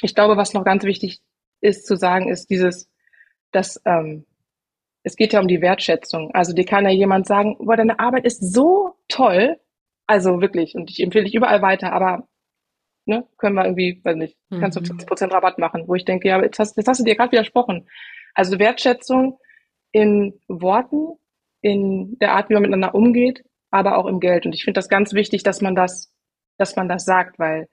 [0.00, 1.20] ich glaube, was noch ganz wichtig
[1.60, 2.88] ist zu sagen, ist dieses,
[3.52, 4.24] dass ähm,
[5.04, 6.30] es geht ja um die Wertschätzung.
[6.34, 9.60] Also dir kann ja jemand sagen, boah, deine Arbeit ist so toll,
[10.06, 12.26] also wirklich, und ich empfehle dich überall weiter, aber
[13.04, 14.98] ne, können wir irgendwie, weiß nicht, kannst du mhm.
[14.98, 17.86] 50% Rabatt machen, wo ich denke, ja, jetzt hast, jetzt hast du dir gerade widersprochen.
[18.34, 19.38] Also Wertschätzung
[19.92, 21.18] in Worten,
[21.60, 24.46] in der Art, wie man miteinander umgeht, aber auch im Geld.
[24.46, 26.12] Und ich finde das ganz wichtig, dass man das,
[26.56, 27.68] dass man das sagt, weil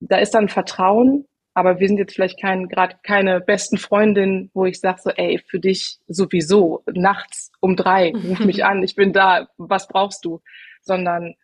[0.00, 4.64] da ist dann Vertrauen, aber wir sind jetzt vielleicht kein, gerade keine besten Freundinnen, wo
[4.64, 9.12] ich sage so, ey, für dich sowieso, nachts um drei, ruf mich an, ich bin
[9.12, 10.42] da, was brauchst du?
[10.82, 11.34] Sondern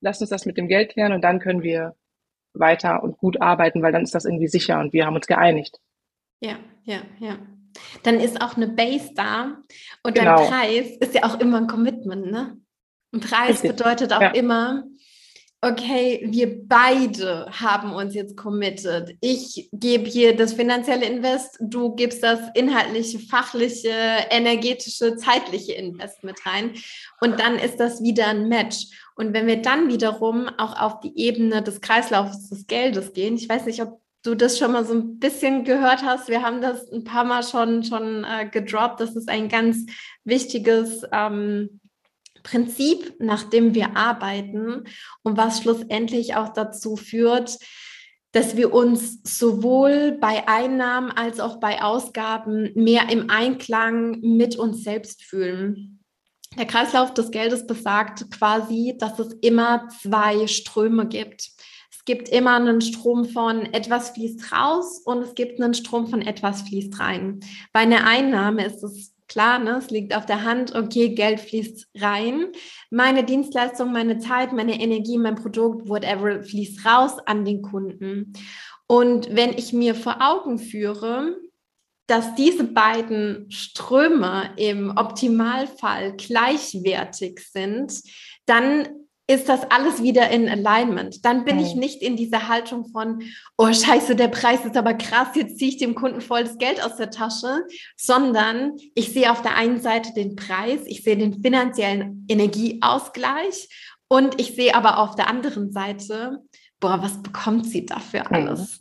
[0.00, 1.96] lass uns das mit dem Geld klären und dann können wir
[2.52, 5.80] weiter und gut arbeiten, weil dann ist das irgendwie sicher und wir haben uns geeinigt.
[6.40, 7.38] Ja, ja, ja.
[8.02, 9.58] Dann ist auch eine Base da
[10.02, 10.36] und genau.
[10.36, 12.58] dein Preis ist ja auch immer ein Commitment, ne?
[13.12, 13.76] Ein Preis Richtig.
[13.76, 14.30] bedeutet auch ja.
[14.30, 14.84] immer,
[15.60, 19.16] okay, wir beide haben uns jetzt committed.
[19.20, 23.90] Ich gebe hier das finanzielle Invest, du gibst das inhaltliche, fachliche,
[24.30, 26.74] energetische, zeitliche Invest mit rein.
[27.20, 28.86] Und dann ist das wieder ein Match.
[29.16, 33.48] Und wenn wir dann wiederum auch auf die Ebene des Kreislaufs des Geldes gehen, ich
[33.48, 36.28] weiß nicht, ob du das schon mal so ein bisschen gehört hast.
[36.28, 39.00] Wir haben das ein paar Mal schon, schon äh, gedroppt.
[39.00, 39.86] Das ist ein ganz
[40.24, 41.80] wichtiges ähm,
[42.50, 44.84] Prinzip, nach dem wir arbeiten
[45.22, 47.58] und was schlussendlich auch dazu führt,
[48.32, 54.82] dass wir uns sowohl bei Einnahmen als auch bei Ausgaben mehr im Einklang mit uns
[54.82, 56.04] selbst fühlen.
[56.56, 61.50] Der Kreislauf des Geldes besagt quasi, dass es immer zwei Ströme gibt.
[61.90, 66.22] Es gibt immer einen Strom von etwas fließt raus und es gibt einen Strom von
[66.22, 67.40] etwas fließt rein.
[67.72, 71.88] Bei einer Einnahme ist es Klar, ne, es liegt auf der Hand, okay, Geld fließt
[71.98, 72.46] rein.
[72.90, 78.32] Meine Dienstleistung, meine Zeit, meine Energie, mein Produkt, whatever, fließt raus an den Kunden.
[78.86, 81.36] Und wenn ich mir vor Augen führe,
[82.06, 88.00] dass diese beiden Ströme im Optimalfall gleichwertig sind,
[88.46, 88.88] dann
[89.30, 91.24] ist das alles wieder in Alignment.
[91.24, 91.66] Dann bin okay.
[91.66, 93.22] ich nicht in dieser Haltung von,
[93.58, 96.82] oh scheiße, der Preis ist aber krass, jetzt ziehe ich dem Kunden voll das Geld
[96.82, 97.64] aus der Tasche,
[97.96, 103.68] sondern ich sehe auf der einen Seite den Preis, ich sehe den finanziellen Energieausgleich
[104.08, 106.42] und ich sehe aber auf der anderen Seite,
[106.80, 108.80] boah, was bekommt sie dafür alles?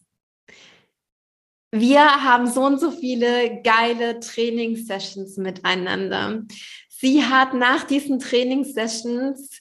[1.71, 6.43] Wir haben so und so viele geile Trainingssessions miteinander.
[6.87, 9.59] Sie hat nach diesen Trainingssessions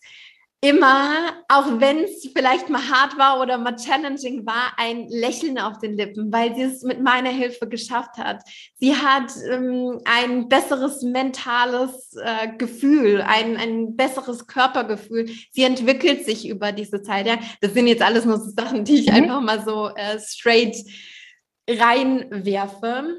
[0.68, 5.78] immer, auch wenn es vielleicht mal hart war oder mal challenging war, ein Lächeln auf
[5.78, 8.42] den Lippen, weil sie es mit meiner Hilfe geschafft hat.
[8.74, 15.30] Sie hat ähm, ein besseres mentales äh, Gefühl, ein, ein besseres Körpergefühl.
[15.52, 17.26] Sie entwickelt sich über diese Zeit.
[17.26, 17.38] Ja?
[17.60, 19.14] Das sind jetzt alles nur so Sachen, die ich mhm.
[19.14, 20.76] einfach mal so äh, straight
[21.68, 23.16] reinwerfe.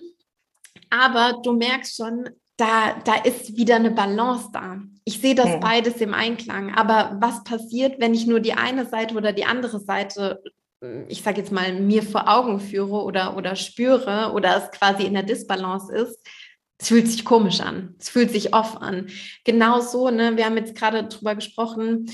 [0.90, 4.82] Aber du merkst schon, da, da ist wieder eine Balance da.
[5.06, 5.58] Ich sehe das ja.
[5.58, 6.74] beides im Einklang.
[6.76, 10.42] Aber was passiert, wenn ich nur die eine Seite oder die andere Seite,
[10.82, 15.04] hm, ich sage jetzt mal, mir vor Augen führe oder, oder spüre oder es quasi
[15.04, 16.20] in der Disbalance ist?
[16.80, 17.96] Es fühlt sich komisch an.
[18.00, 19.08] Es fühlt sich off an.
[19.44, 22.12] Genauso, ne, wir haben jetzt gerade drüber gesprochen,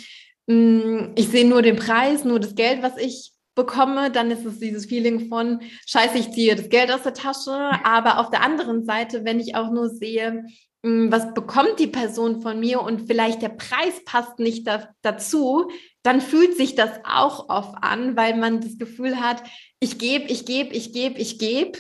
[0.48, 4.60] hm, ich sehe nur den Preis, nur das Geld, was ich bekomme, dann ist es
[4.60, 7.52] dieses Feeling von, scheiße, ich ziehe das Geld aus der Tasche.
[7.84, 10.46] Aber auf der anderen Seite, wenn ich auch nur sehe,
[10.86, 15.70] hm, was bekommt die Person von mir und vielleicht der Preis passt nicht da, dazu,
[16.04, 19.44] dann fühlt sich das auch oft an, weil man das Gefühl hat,
[19.80, 21.80] ich gebe, ich gebe, ich gebe, ich gebe.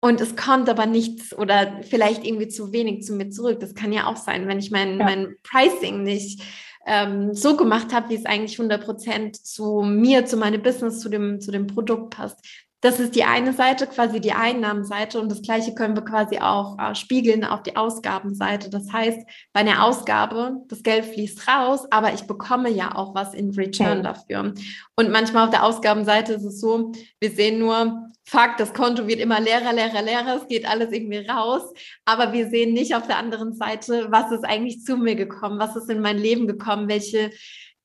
[0.00, 3.60] Und es kommt aber nichts oder vielleicht irgendwie zu wenig zu mir zurück.
[3.60, 5.04] Das kann ja auch sein, wenn ich mein, ja.
[5.04, 6.42] mein Pricing nicht
[6.86, 11.08] ähm, so gemacht habe, wie es eigentlich 100 Prozent zu mir, zu meinem Business, zu
[11.08, 12.65] dem, zu dem Produkt passt.
[12.86, 16.78] Das ist die eine Seite, quasi die Einnahmenseite und das gleiche können wir quasi auch
[16.78, 18.70] äh, spiegeln auf die Ausgabenseite.
[18.70, 23.34] Das heißt, bei einer Ausgabe, das Geld fließt raus, aber ich bekomme ja auch was
[23.34, 24.54] in Return dafür.
[24.94, 29.18] Und manchmal auf der Ausgabenseite ist es so, wir sehen nur, Fakt, das Konto wird
[29.18, 31.62] immer leerer, leerer, leerer, es geht alles irgendwie raus,
[32.04, 35.74] aber wir sehen nicht auf der anderen Seite, was ist eigentlich zu mir gekommen, was
[35.74, 37.30] ist in mein Leben gekommen, welche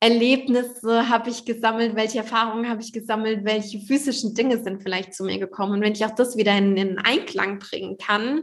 [0.02, 5.22] Erlebnisse habe ich gesammelt, welche Erfahrungen habe ich gesammelt, welche physischen Dinge sind vielleicht zu
[5.22, 5.74] mir gekommen.
[5.74, 8.42] Und wenn ich auch das wieder in, in Einklang bringen kann,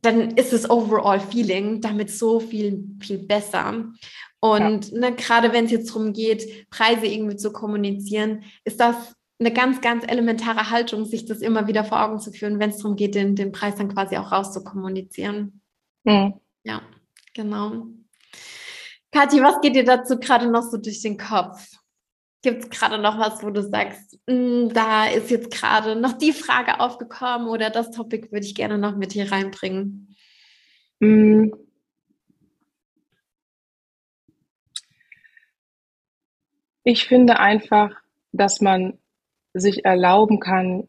[0.00, 3.92] dann ist das Overall Feeling damit so viel, viel besser.
[4.40, 4.98] Und ja.
[4.98, 8.96] ne, gerade wenn es jetzt darum geht, Preise irgendwie zu kommunizieren, ist das
[9.38, 12.78] eine ganz, ganz elementare Haltung, sich das immer wieder vor Augen zu führen, wenn es
[12.78, 15.60] darum geht, den, den Preis dann quasi auch rauszukommunizieren.
[16.04, 16.40] Mhm.
[16.64, 16.80] Ja,
[17.34, 17.88] genau.
[19.18, 21.72] Kathi, was geht dir dazu gerade noch so durch den Kopf?
[22.40, 26.32] Gibt es gerade noch was, wo du sagst, hm, da ist jetzt gerade noch die
[26.32, 30.14] Frage aufgekommen oder das Topic würde ich gerne noch mit hier reinbringen?
[31.00, 31.48] Mm.
[36.84, 37.90] Ich finde einfach,
[38.30, 39.00] dass man
[39.52, 40.86] sich erlauben kann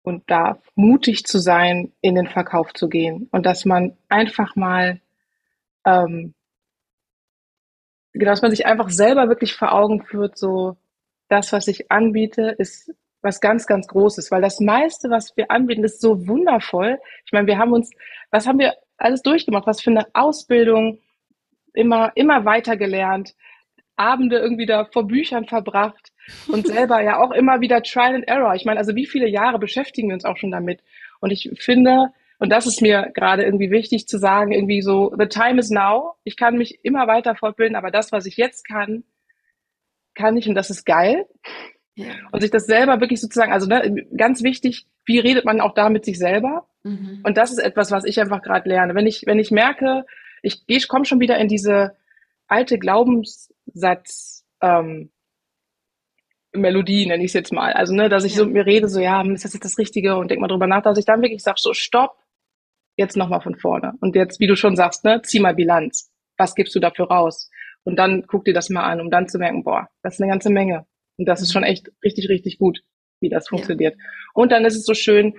[0.00, 5.02] und darf, mutig zu sein, in den Verkauf zu gehen und dass man einfach mal
[5.84, 6.34] ähm,
[8.18, 10.76] genau, dass man sich einfach selber wirklich vor Augen führt, so
[11.28, 15.84] das, was ich anbiete, ist was ganz, ganz Großes, weil das meiste, was wir anbieten,
[15.84, 16.98] ist so wundervoll.
[17.26, 17.90] Ich meine, wir haben uns,
[18.30, 19.66] was haben wir alles durchgemacht?
[19.66, 21.00] Was für eine Ausbildung,
[21.72, 23.34] immer, immer weiter gelernt,
[23.96, 26.12] Abende irgendwie da vor Büchern verbracht
[26.46, 28.54] und selber ja auch immer wieder Trial and Error.
[28.54, 30.82] Ich meine, also wie viele Jahre beschäftigen wir uns auch schon damit?
[31.20, 35.26] Und ich finde, und das ist mir gerade irgendwie wichtig zu sagen, irgendwie so, the
[35.26, 36.14] time is now.
[36.22, 39.04] Ich kann mich immer weiter fortbilden, aber das, was ich jetzt kann,
[40.14, 41.26] kann ich und das ist geil.
[41.96, 42.06] Ja.
[42.30, 45.88] Und sich das selber wirklich sozusagen, also ne, ganz wichtig, wie redet man auch da
[45.88, 46.68] mit sich selber?
[46.84, 47.22] Mhm.
[47.24, 48.94] Und das ist etwas, was ich einfach gerade lerne.
[48.94, 50.06] Wenn ich, wenn ich merke,
[50.42, 51.96] ich, ich komme schon wieder in diese
[52.46, 55.10] alte Glaubenssatz, ähm,
[56.52, 57.72] Melodie, nenne ich es jetzt mal.
[57.72, 58.38] Also, ne, dass ich ja.
[58.38, 60.68] so mit mir rede, so, ja, ist das jetzt das Richtige und denk mal drüber
[60.68, 62.16] nach, dass ich dann wirklich sage, so, stopp,
[62.98, 63.94] jetzt nochmal von vorne.
[64.00, 66.10] Und jetzt, wie du schon sagst, ne, zieh mal Bilanz.
[66.36, 67.50] Was gibst du dafür raus?
[67.84, 70.30] Und dann guck dir das mal an, um dann zu merken, boah, das ist eine
[70.30, 70.86] ganze Menge.
[71.16, 72.80] Und das ist schon echt richtig, richtig gut,
[73.20, 73.94] wie das funktioniert.
[73.96, 74.04] Ja.
[74.34, 75.34] Und dann ist es so schön,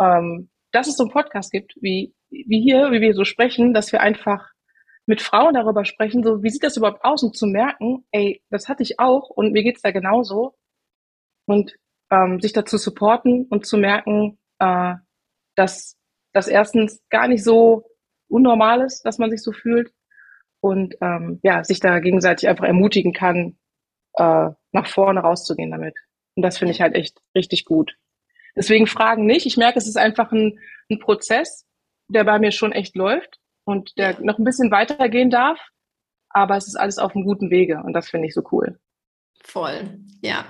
[0.00, 3.92] ähm, dass es so einen Podcast gibt, wie, wie hier, wie wir so sprechen, dass
[3.92, 4.50] wir einfach
[5.06, 8.68] mit Frauen darüber sprechen, so wie sieht das überhaupt aus, um zu merken, ey, das
[8.68, 10.54] hatte ich auch und mir geht's da genauso.
[11.46, 11.74] Und
[12.10, 14.94] ähm, sich dazu supporten und zu merken, äh,
[15.54, 15.97] dass
[16.38, 17.84] das erstens gar nicht so
[18.28, 19.92] unnormal ist, dass man sich so fühlt
[20.60, 23.58] und ähm, ja, sich da gegenseitig einfach ermutigen kann,
[24.14, 25.94] äh, nach vorne rauszugehen damit.
[26.36, 27.96] Und das finde ich halt echt richtig gut.
[28.54, 29.46] Deswegen Fragen nicht.
[29.46, 31.66] Ich merke, es ist einfach ein, ein Prozess,
[32.08, 35.58] der bei mir schon echt läuft und der noch ein bisschen weitergehen darf.
[36.30, 38.78] Aber es ist alles auf einem guten Wege und das finde ich so cool.
[39.42, 40.44] Voll, ja.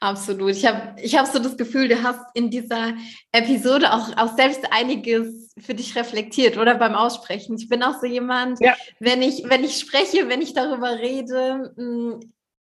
[0.00, 0.50] Absolut.
[0.50, 2.94] Ich habe ich hab so das Gefühl, du hast in dieser
[3.32, 7.56] Episode auch, auch selbst einiges für dich reflektiert oder beim Aussprechen.
[7.56, 8.74] Ich bin auch so jemand, ja.
[9.00, 12.20] wenn, ich, wenn ich spreche, wenn ich darüber rede, mh, hm,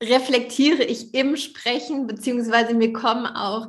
[0.04, 3.67] reflektiere ich im Sprechen, beziehungsweise mir kommen auch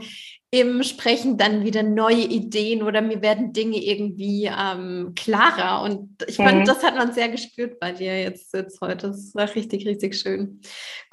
[0.55, 5.83] im Sprechen dann wieder neue Ideen oder mir werden Dinge irgendwie ähm, klarer.
[5.83, 6.45] Und ich mhm.
[6.45, 9.09] fand, das hat man sehr gespürt bei dir jetzt, jetzt heute.
[9.09, 10.61] Das war richtig, richtig schön.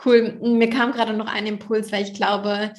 [0.03, 0.37] Cool.
[0.41, 2.73] Mir kam gerade noch ein Impuls, weil ich glaube,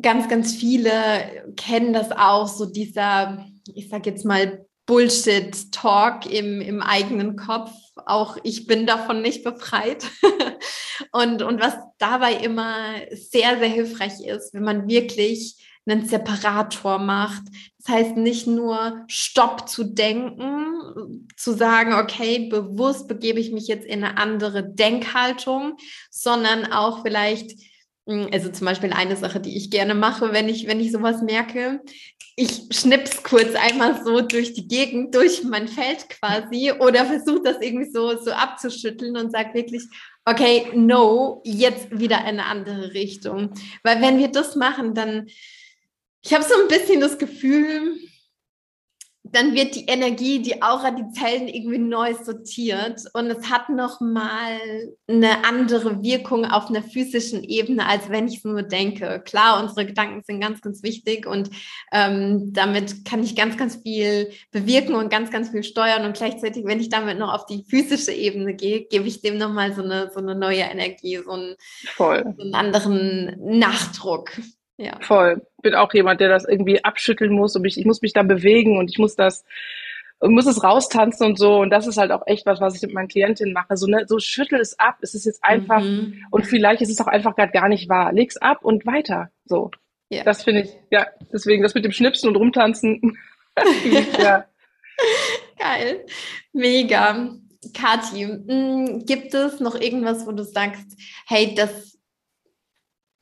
[0.00, 6.80] ganz, ganz viele kennen das auch, so dieser, ich sag jetzt mal, Bullshit-Talk im, im
[6.80, 7.72] eigenen Kopf.
[8.06, 10.06] Auch ich bin davon nicht befreit.
[11.10, 15.56] und, und was dabei immer sehr, sehr hilfreich ist, wenn man wirklich
[15.88, 17.42] einen Separator macht.
[17.78, 23.86] Das heißt nicht nur Stopp zu denken, zu sagen, okay, bewusst begebe ich mich jetzt
[23.86, 25.76] in eine andere Denkhaltung,
[26.10, 27.52] sondern auch vielleicht
[28.08, 31.20] hm, also zum Beispiel eine Sache, die ich gerne mache, wenn ich, wenn ich sowas
[31.22, 31.80] merke.
[32.36, 37.58] Ich schnips kurz einmal so durch die Gegend, durch mein Feld quasi oder versuche das
[37.60, 39.84] irgendwie so, so abzuschütteln und sage wirklich,
[40.24, 43.50] okay, no, jetzt wieder eine andere Richtung.
[43.82, 45.26] Weil wenn wir das machen, dann,
[46.22, 47.98] ich habe so ein bisschen das Gefühl,
[49.32, 54.58] dann wird die Energie, die Aura, die Zellen irgendwie neu sortiert und es hat nochmal
[55.06, 59.22] eine andere Wirkung auf einer physischen Ebene, als wenn ich es nur denke.
[59.24, 61.50] Klar, unsere Gedanken sind ganz, ganz wichtig und
[61.92, 66.64] ähm, damit kann ich ganz, ganz viel bewirken und ganz, ganz viel steuern und gleichzeitig,
[66.64, 70.10] wenn ich damit noch auf die physische Ebene gehe, gebe ich dem nochmal so eine,
[70.12, 71.56] so eine neue Energie, so einen,
[71.96, 74.30] so einen anderen Nachdruck.
[74.78, 74.96] Ja.
[75.00, 75.42] Voll.
[75.60, 78.78] Bin auch jemand, der das irgendwie abschütteln muss und ich, ich muss mich da bewegen
[78.78, 79.44] und ich muss das,
[80.20, 81.56] muss es raustanzen und so.
[81.58, 83.76] Und das ist halt auch echt was, was ich mit meinen Klientinnen mache.
[83.76, 84.98] So, ne, so schüttel es ab.
[85.02, 86.24] Es ist jetzt einfach, mhm.
[86.30, 88.12] und vielleicht ist es auch einfach gerade gar nicht wahr.
[88.12, 89.30] Leg's ab und weiter.
[89.44, 89.72] So.
[90.10, 90.22] Ja.
[90.22, 93.18] Das finde ich, ja, deswegen das mit dem Schnipsen und rumtanzen.
[94.18, 94.46] ja.
[95.58, 96.06] Geil.
[96.52, 97.34] Mega.
[97.74, 101.97] Kathi, mm, gibt es noch irgendwas, wo du sagst, hey, das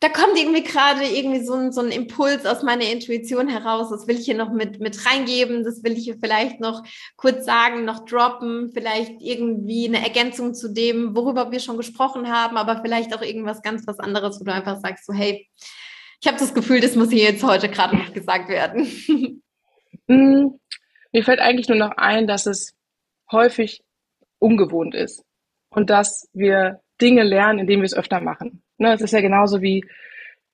[0.07, 3.91] da kommt irgendwie gerade irgendwie so ein, so ein Impuls aus meiner Intuition heraus.
[3.91, 5.65] Das will ich hier noch mit, mit reingeben.
[5.65, 6.85] Das will ich hier vielleicht noch
[7.17, 8.71] kurz sagen, noch droppen.
[8.73, 13.63] Vielleicht irgendwie eine Ergänzung zu dem, worüber wir schon gesprochen haben, aber vielleicht auch irgendwas
[13.63, 15.49] ganz was anderes, wo du einfach sagst, so, hey,
[16.21, 19.43] ich habe das Gefühl, das muss hier jetzt heute gerade noch gesagt werden.
[20.09, 20.61] Mm,
[21.11, 22.77] mir fällt eigentlich nur noch ein, dass es
[23.33, 23.83] häufig
[24.39, 25.25] ungewohnt ist
[25.69, 28.63] und dass wir Dinge lernen, indem wir es öfter machen.
[28.79, 29.85] Ne, es ist ja genauso wie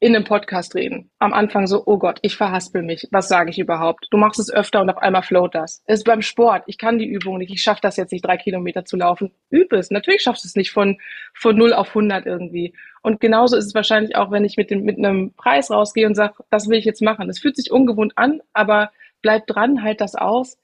[0.03, 1.13] in einem Podcast reden.
[1.21, 3.07] Am Anfang so, oh Gott, ich verhaspel mich.
[3.13, 4.09] Was sage ich überhaupt?
[4.11, 5.85] Du machst es öfter und auf einmal float das.
[5.87, 6.65] Ist beim Sport.
[6.67, 7.53] Ich kann die Übung nicht.
[7.53, 9.33] Ich schaffe das jetzt nicht, drei Kilometer zu laufen.
[9.49, 9.93] Übe es.
[9.93, 10.99] Natürlich schaffst du es nicht von,
[11.35, 12.75] von 0 auf 100 irgendwie.
[13.03, 16.17] Und genauso ist es wahrscheinlich auch, wenn ich mit, dem, mit einem Preis rausgehe und
[16.17, 17.31] sage, das will ich jetzt machen.
[17.31, 18.91] Es fühlt sich ungewohnt an, aber
[19.23, 20.59] bleib dran, halt das aus.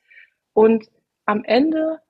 [0.52, 0.86] Und
[1.26, 2.00] am Ende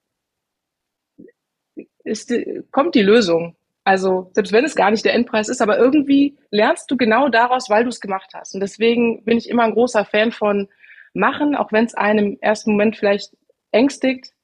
[2.04, 2.32] ist,
[2.70, 3.54] kommt die Lösung.
[3.88, 7.70] Also selbst wenn es gar nicht der Endpreis ist, aber irgendwie lernst du genau daraus,
[7.70, 8.52] weil du es gemacht hast.
[8.52, 10.68] Und deswegen bin ich immer ein großer Fan von
[11.14, 13.34] machen, auch wenn es einem im ersten Moment vielleicht
[13.72, 14.34] ängstigt.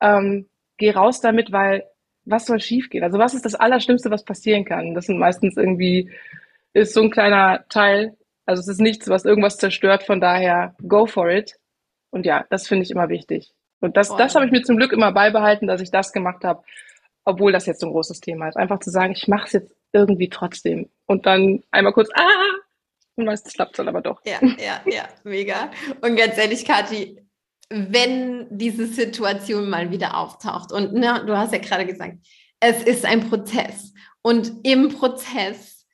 [0.00, 1.84] Ähm, geh raus damit, weil
[2.24, 3.04] was soll schiefgehen?
[3.04, 4.94] Also was ist das Allerschlimmste, was passieren kann?
[4.94, 6.10] Das sind meistens irgendwie,
[6.72, 8.16] ist so ein kleiner Teil.
[8.46, 10.04] Also es ist nichts, was irgendwas zerstört.
[10.04, 11.58] Von daher, go for it.
[12.08, 13.52] Und ja, das finde ich immer wichtig.
[13.80, 16.62] Und das, das habe ich mir zum Glück immer beibehalten, dass ich das gemacht habe
[17.26, 18.56] obwohl das jetzt so ein großes Thema ist.
[18.56, 20.88] Einfach zu sagen, ich mache es jetzt irgendwie trotzdem.
[21.06, 22.22] Und dann einmal kurz, ah,
[23.16, 24.20] und meistens klappt es dann aber doch.
[24.24, 25.70] Ja, ja, ja, mega.
[26.00, 27.20] Und ganz ehrlich, Kathi,
[27.68, 32.18] wenn diese Situation mal wieder auftaucht und ne, du hast ja gerade gesagt,
[32.60, 35.86] es ist ein Prozess und im Prozess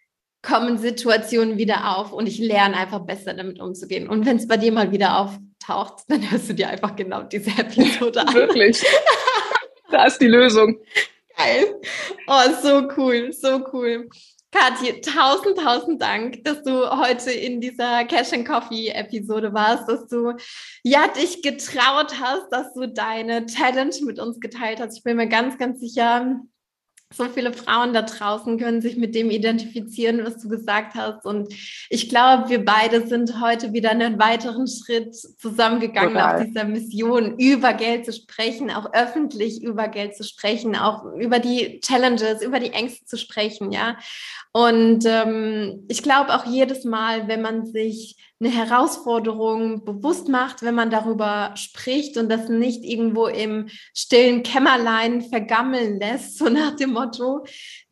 [0.43, 4.09] kommen Situationen wieder auf und ich lerne einfach besser damit umzugehen.
[4.09, 7.51] Und wenn es bei dir mal wieder auftaucht, dann hörst du dir einfach genau diese
[7.51, 8.35] Episode an.
[8.35, 8.85] Wirklich.
[9.91, 10.79] Da ist die Lösung.
[11.43, 11.81] Geil.
[12.29, 14.09] Oh, so cool, so cool.
[14.53, 20.07] Kathi, tausend, tausend Dank, dass du heute in dieser Cash and Coffee Episode warst, dass
[20.09, 20.35] du
[20.85, 24.99] ja dich getraut hast, dass du deine Challenge mit uns geteilt hast.
[24.99, 26.39] Ich bin mir ganz, ganz sicher,
[27.13, 31.25] so viele Frauen da draußen können sich mit dem identifizieren, was du gesagt hast.
[31.25, 31.53] Und
[31.91, 36.37] ich glaube, wir beide sind heute wieder einen weiteren Schritt zusammengegangen Total.
[36.37, 41.39] auf dieser Mission, über Geld zu sprechen, auch öffentlich über Geld zu sprechen, auch über
[41.39, 43.97] die Challenges, über die Ängste zu sprechen, ja.
[44.53, 50.75] Und ähm, ich glaube auch jedes Mal, wenn man sich eine Herausforderung bewusst macht, wenn
[50.75, 56.93] man darüber spricht und das nicht irgendwo im stillen Kämmerlein vergammeln lässt, so nach dem
[56.93, 57.45] Motto,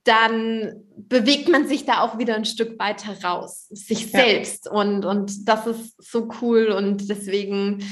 [0.02, 4.20] dann bewegt man sich da auch wieder ein Stück weiter raus, sich ja.
[4.20, 4.68] selbst.
[4.68, 6.68] Und, und das ist so cool.
[6.68, 7.84] Und deswegen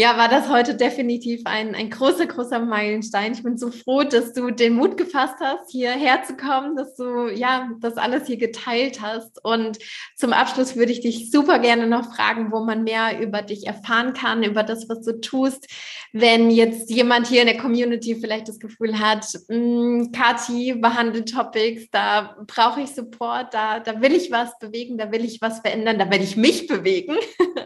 [0.00, 3.32] ja, war das heute definitiv ein, ein großer, großer Meilenstein.
[3.32, 7.26] Ich bin so froh, dass du den Mut gefasst hast, hierher zu kommen, dass du
[7.34, 9.44] ja das alles hier geteilt hast.
[9.44, 9.78] Und
[10.14, 14.12] zum Abschluss würde ich dich super gerne noch fragen, wo man mehr über dich erfahren
[14.12, 15.66] kann, über das, was du tust.
[16.12, 21.90] Wenn jetzt jemand hier in der Community vielleicht das Gefühl hat, hm, Kati behandelt Topics,
[21.90, 25.98] da brauche ich Support, da, da will ich was bewegen, da will ich was verändern,
[25.98, 27.16] da will ich mich bewegen.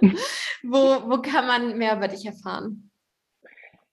[0.62, 2.90] wo, wo kann man mehr über dich erfahren?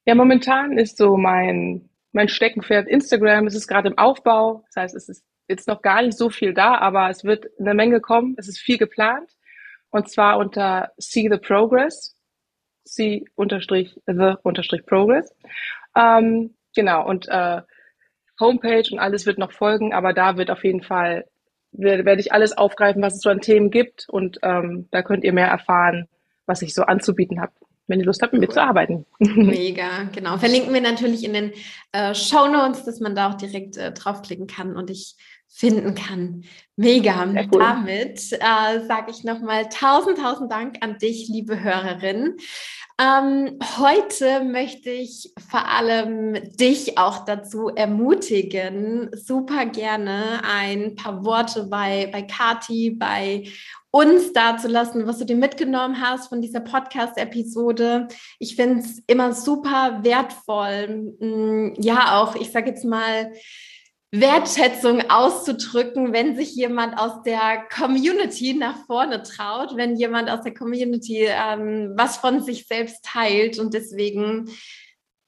[0.05, 3.47] Ja, momentan ist so mein, mein Steckenpferd Instagram.
[3.47, 4.63] Es ist gerade im Aufbau.
[4.67, 7.73] Das heißt, es ist jetzt noch gar nicht so viel da, aber es wird eine
[7.73, 8.36] Menge kommen.
[8.38, 9.36] Es ist viel geplant.
[9.89, 12.15] Und zwar unter See the Progress.
[12.84, 15.34] See unterstrich the unterstrich Progress.
[15.95, 17.05] Ähm, genau.
[17.07, 17.61] Und äh,
[18.39, 21.25] Homepage und alles wird noch folgen, aber da wird auf jeden Fall
[21.71, 24.07] werde ich alles aufgreifen, was es so an Themen gibt.
[24.09, 26.07] Und ähm, da könnt ihr mehr erfahren,
[26.45, 27.51] was ich so anzubieten habe,
[27.89, 29.05] wenn ihr Lust habt, mit mir zu arbeiten.
[29.19, 30.37] Mega, genau.
[30.37, 31.51] Verlinken wir natürlich in den
[31.91, 35.15] äh, Show Notes, dass man da auch direkt äh, draufklicken kann und ich
[35.47, 36.43] finden kann.
[36.75, 37.25] Mega.
[37.51, 37.59] Cool.
[37.59, 42.37] Damit äh, sage ich nochmal tausend, tausend Dank an dich, liebe Hörerin.
[43.01, 51.63] Ähm, heute möchte ich vor allem dich auch dazu ermutigen, super gerne ein paar Worte
[51.63, 53.45] bei, bei Kati, bei
[53.91, 58.07] uns dazulassen, was du dir mitgenommen hast von dieser Podcast-Episode.
[58.37, 61.15] Ich finde es immer super wertvoll.
[61.19, 63.31] Mm, ja, auch, ich sage jetzt mal,
[64.11, 70.53] Wertschätzung auszudrücken, wenn sich jemand aus der Community nach vorne traut, wenn jemand aus der
[70.53, 73.59] Community ähm, was von sich selbst teilt.
[73.59, 74.49] Und deswegen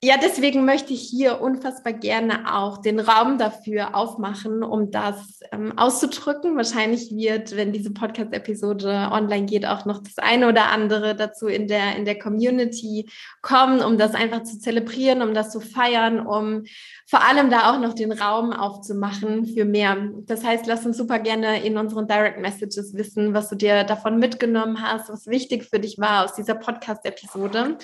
[0.04, 5.78] ja, deswegen möchte ich hier unfassbar gerne auch den Raum dafür aufmachen, um das ähm,
[5.78, 6.58] auszudrücken.
[6.58, 11.68] Wahrscheinlich wird, wenn diese Podcast-Episode online geht, auch noch das eine oder andere dazu in
[11.68, 13.12] der, in der Community
[13.44, 16.64] kommen, um das einfach zu zelebrieren, um das zu feiern, um
[17.06, 19.98] vor allem da auch noch den Raum aufzumachen für mehr.
[20.26, 24.18] Das heißt, lass uns super gerne in unseren Direct Messages wissen, was du dir davon
[24.18, 27.78] mitgenommen hast, was wichtig für dich war aus dieser Podcast-Episode.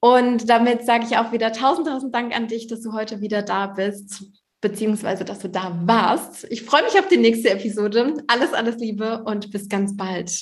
[0.00, 3.42] Und damit sage ich auch wieder tausend, tausend Dank an dich, dass du heute wieder
[3.42, 4.24] da bist,
[4.60, 6.46] beziehungsweise dass du da warst.
[6.50, 8.14] Ich freue mich auf die nächste Episode.
[8.26, 10.32] Alles, alles Liebe und bis ganz bald.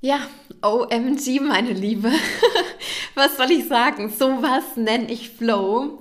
[0.00, 0.20] Ja,
[0.62, 2.10] OMG, meine Liebe.
[3.14, 4.08] Was soll ich sagen?
[4.08, 5.98] Sowas nenne ich Flow.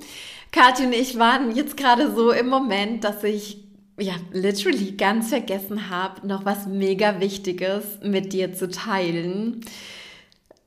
[0.52, 5.90] Kathi und ich waren jetzt gerade so im Moment, dass ich ja, literally ganz vergessen
[5.90, 9.62] habe, noch was mega Wichtiges mit dir zu teilen.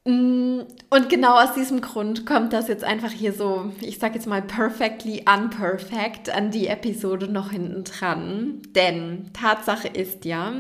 [0.05, 4.27] Mm, und genau aus diesem Grund kommt das jetzt einfach hier so, ich sag jetzt
[4.27, 8.63] mal perfectly unperfect an die Episode noch hinten dran.
[8.75, 10.55] Denn Tatsache ist ja,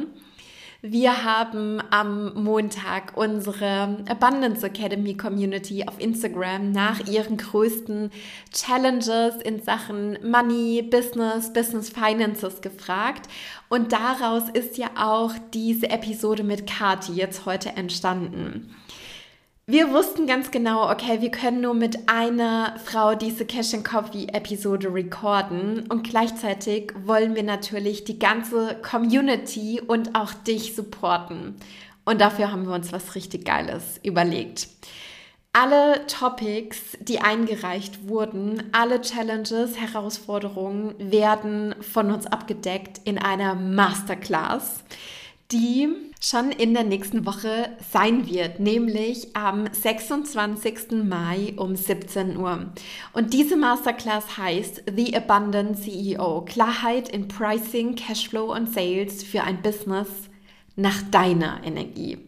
[0.80, 8.10] wir haben am Montag unsere Abundance Academy Community auf Instagram nach ihren größten
[8.52, 13.28] Challenges in Sachen Money, Business, Business Finances gefragt.
[13.68, 18.74] Und daraus ist ja auch diese Episode mit Kati jetzt heute entstanden
[19.72, 24.26] wir wussten ganz genau, okay, wir können nur mit einer Frau diese Cash and Coffee
[24.26, 31.56] Episode recorden und gleichzeitig wollen wir natürlich die ganze Community und auch dich supporten.
[32.04, 34.68] Und dafür haben wir uns was richtig Geiles überlegt.
[35.54, 44.84] Alle Topics, die eingereicht wurden, alle Challenges, Herausforderungen werden von uns abgedeckt in einer Masterclass
[45.50, 51.04] die schon in der nächsten Woche sein wird, nämlich am 26.
[51.04, 52.66] Mai um 17 Uhr.
[53.12, 59.62] Und diese Masterclass heißt The Abundant CEO, Klarheit in Pricing, Cashflow und Sales für ein
[59.62, 60.08] Business
[60.76, 62.18] nach deiner Energie.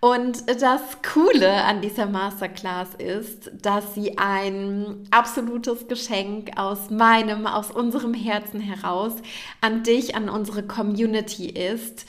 [0.00, 7.72] Und das Coole an dieser Masterclass ist, dass sie ein absolutes Geschenk aus meinem, aus
[7.72, 9.14] unserem Herzen heraus
[9.60, 12.06] an dich, an unsere Community ist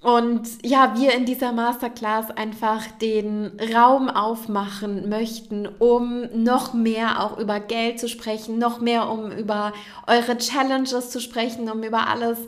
[0.00, 7.36] und ja, wir in dieser Masterclass einfach den Raum aufmachen möchten, um noch mehr auch
[7.38, 9.72] über Geld zu sprechen, noch mehr um über
[10.06, 12.38] eure Challenges zu sprechen, um über alles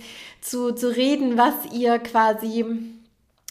[0.41, 3.00] zu, zu reden, was ihr quasi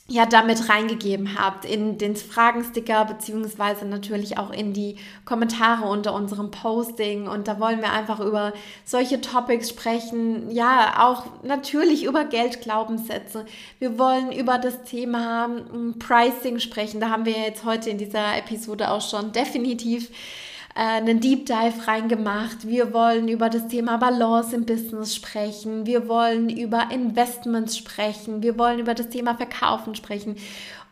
[0.09, 6.51] ja damit reingegeben habt in den Fragensticker beziehungsweise natürlich auch in die Kommentare unter unserem
[6.51, 8.53] Posting und da wollen wir einfach über
[8.85, 13.45] solche Topics sprechen, ja auch natürlich über Geldglaubenssätze.
[13.77, 16.99] Wir wollen über das Thema hm, Pricing sprechen.
[16.99, 20.09] Da haben wir jetzt heute in dieser Episode auch schon definitiv
[20.79, 22.65] einen Deep Dive reingemacht.
[22.65, 25.85] Wir wollen über das Thema Balance im Business sprechen.
[25.85, 28.41] Wir wollen über Investments sprechen.
[28.41, 30.37] Wir wollen über das Thema Verkaufen sprechen.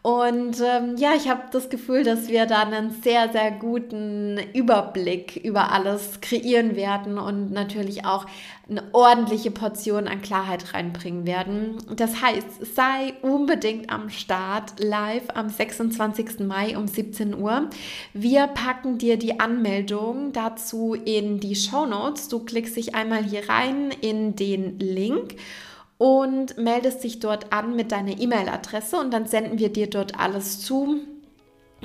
[0.07, 5.35] Und ähm, ja, ich habe das Gefühl, dass wir da einen sehr, sehr guten Überblick
[5.43, 8.25] über alles kreieren werden und natürlich auch
[8.69, 11.75] eine ordentliche Portion an Klarheit reinbringen werden.
[11.93, 16.39] Das heißt, sei unbedingt am Start live am 26.
[16.39, 17.69] Mai um 17 Uhr.
[18.13, 22.29] Wir packen dir die Anmeldung dazu in die Show Notes.
[22.29, 25.35] Du klickst dich einmal hier rein in den Link
[25.97, 30.61] und meldest dich dort an mit deiner E-Mail-Adresse und dann senden wir dir dort alles
[30.61, 30.99] zu.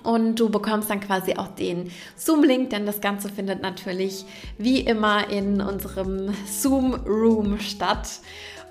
[0.05, 4.25] Und du bekommst dann quasi auch den Zoom-Link, denn das Ganze findet natürlich
[4.57, 8.21] wie immer in unserem Zoom-Room statt.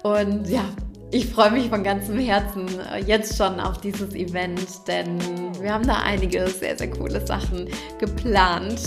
[0.01, 0.65] Und ja,
[1.11, 2.67] ich freue mich von ganzem Herzen
[3.05, 5.19] jetzt schon auf dieses Event, denn
[5.61, 7.67] wir haben da einige sehr, sehr coole Sachen
[7.99, 8.79] geplant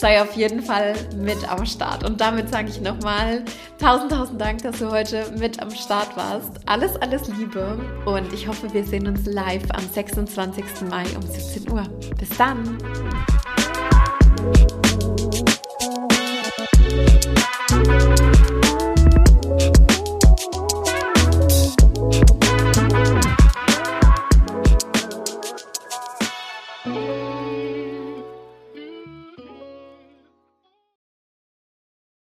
[0.00, 2.04] sei auf jeden Fall mit am Start.
[2.04, 3.44] Und damit sage ich nochmal
[3.78, 6.52] tausend, tausend Dank, dass du heute mit am Start warst.
[6.66, 10.64] Alles, alles Liebe und ich hoffe, wir sehen uns live am 26.
[10.88, 11.84] Mai um 17 Uhr.
[12.18, 12.78] Bis dann!